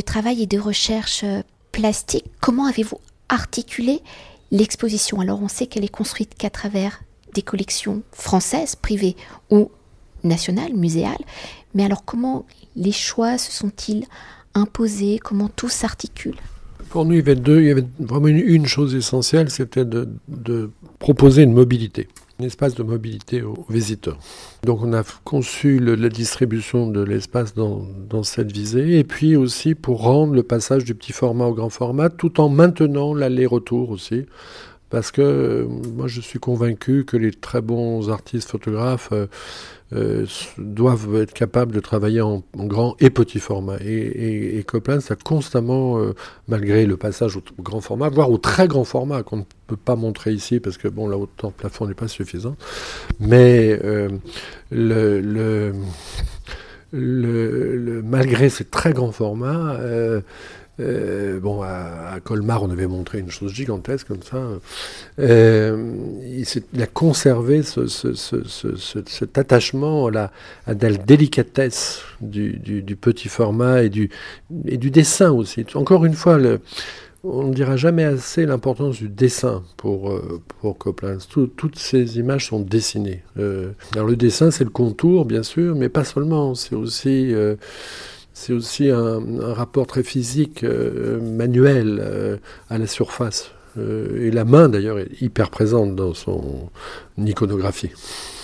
travail 0.00 0.42
et 0.42 0.46
de 0.46 0.58
recherche 0.58 1.22
euh, 1.22 1.42
plastique. 1.70 2.24
Comment 2.40 2.66
avez-vous 2.66 2.98
articulé 3.28 4.00
l'exposition? 4.50 5.20
Alors 5.20 5.40
on 5.42 5.48
sait 5.48 5.68
qu'elle 5.68 5.84
est 5.84 5.88
construite 5.88 6.34
qu'à 6.34 6.50
travers 6.50 7.02
des 7.34 7.42
collections 7.42 8.02
françaises, 8.10 8.74
privées 8.74 9.14
ou 9.50 9.70
nationales, 10.24 10.74
muséales. 10.74 11.24
Mais 11.74 11.84
alors 11.84 12.04
comment 12.04 12.46
les 12.74 12.92
choix 12.92 13.38
se 13.38 13.52
sont-ils 13.52 14.06
imposés? 14.54 15.20
Comment 15.22 15.48
tout 15.48 15.68
s'articule? 15.68 16.36
Pour 16.88 17.04
nous, 17.04 17.14
il 17.14 17.26
y 17.64 17.70
avait 17.70 17.86
vraiment 18.00 18.28
une, 18.28 18.66
chose 18.66 18.94
essentielle, 18.94 19.50
c'était 19.50 19.84
de 19.84 20.70
proposer 20.98 21.42
une 21.42 21.52
mobilité 21.52 22.08
un 22.40 22.44
espace 22.44 22.74
de 22.74 22.82
mobilité 22.82 23.42
aux 23.42 23.64
visiteurs. 23.68 24.18
Donc 24.64 24.82
on 24.82 24.92
a 24.92 25.02
conçu 25.24 25.78
la 25.78 26.08
distribution 26.08 26.88
de 26.88 27.02
l'espace 27.02 27.54
dans, 27.54 27.86
dans, 28.08 28.22
cette 28.22 28.50
visée, 28.50 28.98
et 28.98 29.04
puis 29.04 29.36
aussi 29.36 29.74
pour 29.74 30.02
rendre 30.02 30.34
le 30.34 30.42
passage 30.42 30.84
du 30.84 30.94
petit 30.94 31.12
format 31.12 31.46
au 31.46 31.54
grand 31.54 31.70
format, 31.70 32.08
tout 32.10 32.40
en 32.40 32.48
maintenant 32.48 33.14
l'aller-retour 33.14 33.90
aussi, 33.90 34.26
parce 34.94 35.10
que 35.10 35.22
euh, 35.22 35.66
moi 35.66 36.06
je 36.06 36.20
suis 36.20 36.38
convaincu 36.38 37.04
que 37.04 37.16
les 37.16 37.32
très 37.32 37.60
bons 37.60 38.10
artistes 38.10 38.48
photographes 38.48 39.08
euh, 39.10 39.26
euh, 39.92 40.24
doivent 40.56 41.16
être 41.16 41.32
capables 41.32 41.72
de 41.72 41.80
travailler 41.80 42.20
en, 42.20 42.44
grand 42.54 42.94
et 43.00 43.10
petit 43.10 43.40
format. 43.40 43.78
Et, 43.80 44.60
et, 44.60 44.66
ça 45.00 45.16
constamment, 45.16 46.00
malgré 46.46 46.86
le 46.86 46.96
passage 46.96 47.36
au, 47.36 47.42
grand 47.58 47.80
format, 47.80 48.08
voire 48.08 48.30
au 48.30 48.38
très 48.38 48.68
grand 48.68 48.84
format, 48.84 49.24
qu'on 49.24 49.38
ne 49.38 49.42
peut 49.66 49.76
pas 49.76 49.96
montrer 49.96 50.32
ici, 50.32 50.60
parce 50.60 50.78
que 50.78 50.86
bon, 50.86 51.08
la 51.08 51.18
hauteur 51.18 51.50
plafond 51.50 51.88
n'est 51.88 51.94
pas 51.94 52.06
suffisante, 52.06 52.56
mais 53.18 53.76
le, 53.76 54.20
le, 54.70 55.72
le, 56.92 58.02
malgré 58.04 58.48
ces 58.48 58.64
très 58.64 58.92
grands 58.92 59.12
formats, 59.12 59.76
euh, 60.80 61.38
bon, 61.38 61.62
à, 61.62 62.18
Colmar, 62.22 62.62
on 62.62 62.70
avait 62.70 62.86
montré 62.86 63.18
une 63.18 63.30
chose 63.30 63.52
gigantesque 63.52 64.08
comme 64.08 64.22
ça. 64.22 64.42
Euh, 65.20 65.94
il, 66.72 66.82
a 66.82 66.86
conservé 66.86 67.62
cet 67.62 69.38
attachement 69.38 70.06
à 70.06 70.10
la, 70.10 70.32
à 70.66 70.74
la 70.74 70.90
délicatesse 70.96 72.02
du, 72.20 72.98
petit 73.00 73.28
format 73.28 73.84
et 73.84 73.88
du, 73.88 74.10
et 74.66 74.76
du 74.76 74.90
dessin 74.90 75.30
aussi. 75.30 75.64
Encore 75.74 76.04
une 76.04 76.14
fois, 76.14 76.38
le, 76.38 76.60
on 77.22 77.44
ne 77.44 77.54
dira 77.54 77.76
jamais 77.76 78.04
assez 78.04 78.44
l'importance 78.44 78.96
du 78.96 79.08
dessin 79.08 79.62
pour, 79.76 80.10
euh, 80.10 80.42
pour 80.60 80.76
Copland. 80.76 81.18
toutes 81.56 81.78
ces 81.78 82.18
images 82.18 82.48
sont 82.48 82.60
dessinées. 82.60 83.22
alors 83.36 84.08
le 84.08 84.16
dessin, 84.16 84.50
c'est 84.50 84.64
le 84.64 84.70
contour, 84.70 85.24
bien 85.24 85.44
sûr, 85.44 85.76
mais 85.76 85.88
pas 85.88 86.04
seulement. 86.04 86.56
C'est 86.56 86.74
aussi 86.74 87.32
c'est 88.34 88.52
aussi 88.52 88.90
un, 88.90 89.20
rapport 89.40 89.86
très 89.86 90.02
physique, 90.02 90.64
euh, 90.64 91.20
manuel 91.20 92.00
euh, 92.02 92.36
à 92.68 92.78
la 92.78 92.86
surface. 92.86 93.52
Euh, 93.78 94.26
et 94.26 94.30
la 94.30 94.44
main, 94.44 94.68
d'ailleurs, 94.68 94.98
est 94.98 95.22
hyper 95.22 95.50
présente 95.50 95.94
dans 95.94 96.14
son 96.14 96.68
iconographie. 97.16 97.90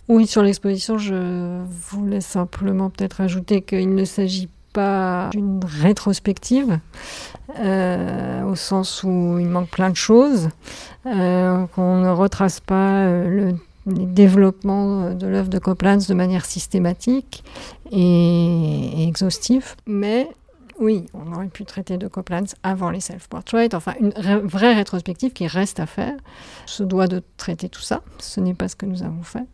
Oui, 0.09 0.26
sur 0.26 0.42
l'exposition, 0.42 0.96
je 0.96 1.61
voulais 1.90 2.20
simplement 2.20 2.88
peut-être 2.88 3.20
ajouter 3.20 3.62
qu'il 3.62 3.94
ne 3.94 4.05
s'agit 4.05 4.48
pas 4.72 5.31
d'une 5.33 5.61
rétrospective, 5.64 6.79
au 7.48 8.55
sens 8.55 9.03
où 9.03 9.37
il 9.40 9.48
manque 9.48 9.70
plein 9.70 9.90
de 9.90 9.96
choses, 9.96 10.48
qu'on 11.03 12.00
ne 12.00 12.11
retrace 12.11 12.61
pas 12.61 13.09
le 13.24 13.55
développement 13.87 15.14
de 15.14 15.27
l'œuvre 15.27 15.49
de 15.49 15.59
Copland 15.59 15.99
de 16.07 16.14
manière 16.14 16.45
systématique 16.45 17.45
et, 17.90 19.07
exhaustive. 19.07 19.75
Mais 19.87 20.29
oui, 20.79 21.07
on 21.14 21.33
aurait 21.35 21.49
pu 21.49 21.64
traiter 21.64 21.99
de 21.99 22.09
Copland 22.09 22.47
avant 22.62 22.90
les 22.90 23.01
self-portraits, 23.01 23.75
enfin 23.75 23.95
une 24.01 24.11
vraie 24.11 24.75
rétrospective 24.75 25.33
qui 25.33 25.47
reste 25.47 25.81
à 25.81 25.87
faire. 25.87 26.16
Se 26.66 26.83
doit 26.83 27.07
de 27.07 27.23
traiter 27.37 27.69
tout 27.69 27.83
ça, 27.83 28.03
ce 28.19 28.40
n'est 28.40 28.55
pas 28.55 28.69
ce 28.69 28.77
que 28.77 28.87
nous 28.87 29.03
avons 29.03 29.23
fait. 29.23 29.47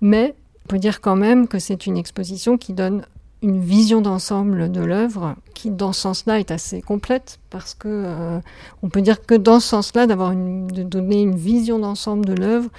Mais 0.00 0.34
on 0.64 0.68
peut 0.68 0.78
dire 0.78 1.00
quand 1.00 1.16
même 1.16 1.48
que 1.48 1.58
c'est 1.58 1.86
une 1.86 1.96
exposition 1.96 2.58
qui 2.58 2.72
donne 2.72 3.04
une 3.42 3.60
vision 3.60 4.00
d'ensemble 4.00 4.70
de 4.70 4.80
l'œuvre 4.80 5.34
qui, 5.54 5.70
dans 5.70 5.92
ce 5.92 6.02
sens-là, 6.02 6.38
est 6.38 6.52
assez 6.52 6.80
complète 6.80 7.40
parce 7.50 7.74
que 7.74 7.88
euh, 7.88 8.38
on 8.82 8.88
peut 8.88 9.02
dire 9.02 9.26
que 9.26 9.34
dans 9.34 9.58
ce 9.58 9.68
sens-là, 9.68 10.06
d'avoir 10.06 10.32
de 10.32 10.82
donner 10.84 11.20
une 11.22 11.34
vision 11.34 11.80
d'ensemble 11.80 12.24
de 12.24 12.34
l'œuvre, 12.34 12.70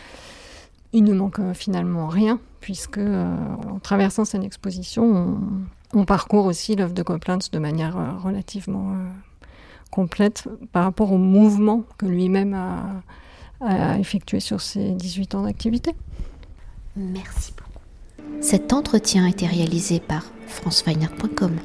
il 0.93 1.03
ne 1.03 1.13
manque 1.13 1.39
euh, 1.39 1.53
finalement 1.53 2.07
rien, 2.07 2.39
puisque 2.61 2.99
euh, 2.99 3.35
en 3.67 3.79
traversant 3.79 4.25
cette 4.25 4.43
exposition, 4.43 5.37
on, 5.93 6.05
parcourt 6.05 6.45
aussi 6.45 6.75
l'œuvre 6.75 6.93
de 6.93 7.03
Copland 7.03 7.39
de 7.51 7.59
manière 7.59 7.97
euh, 7.97 8.11
relativement 8.23 8.95
complète 9.91 10.47
par 10.71 10.85
rapport 10.85 11.11
au 11.11 11.17
mouvement 11.17 11.83
que 11.97 12.05
lui-même 12.05 12.53
a, 12.53 13.97
effectué 13.97 14.41
sur 14.41 14.59
ses 14.59 14.91
18 14.91 15.35
ans 15.35 15.43
d'activité. 15.43 15.95
Merci 16.97 17.53
beaucoup. 17.55 18.41
Cet 18.41 18.73
entretien 18.73 19.25
a 19.25 19.29
été 19.29 19.45
réalisé 19.47 20.01
par 20.01 20.23
franceweiner.com. 20.47 21.59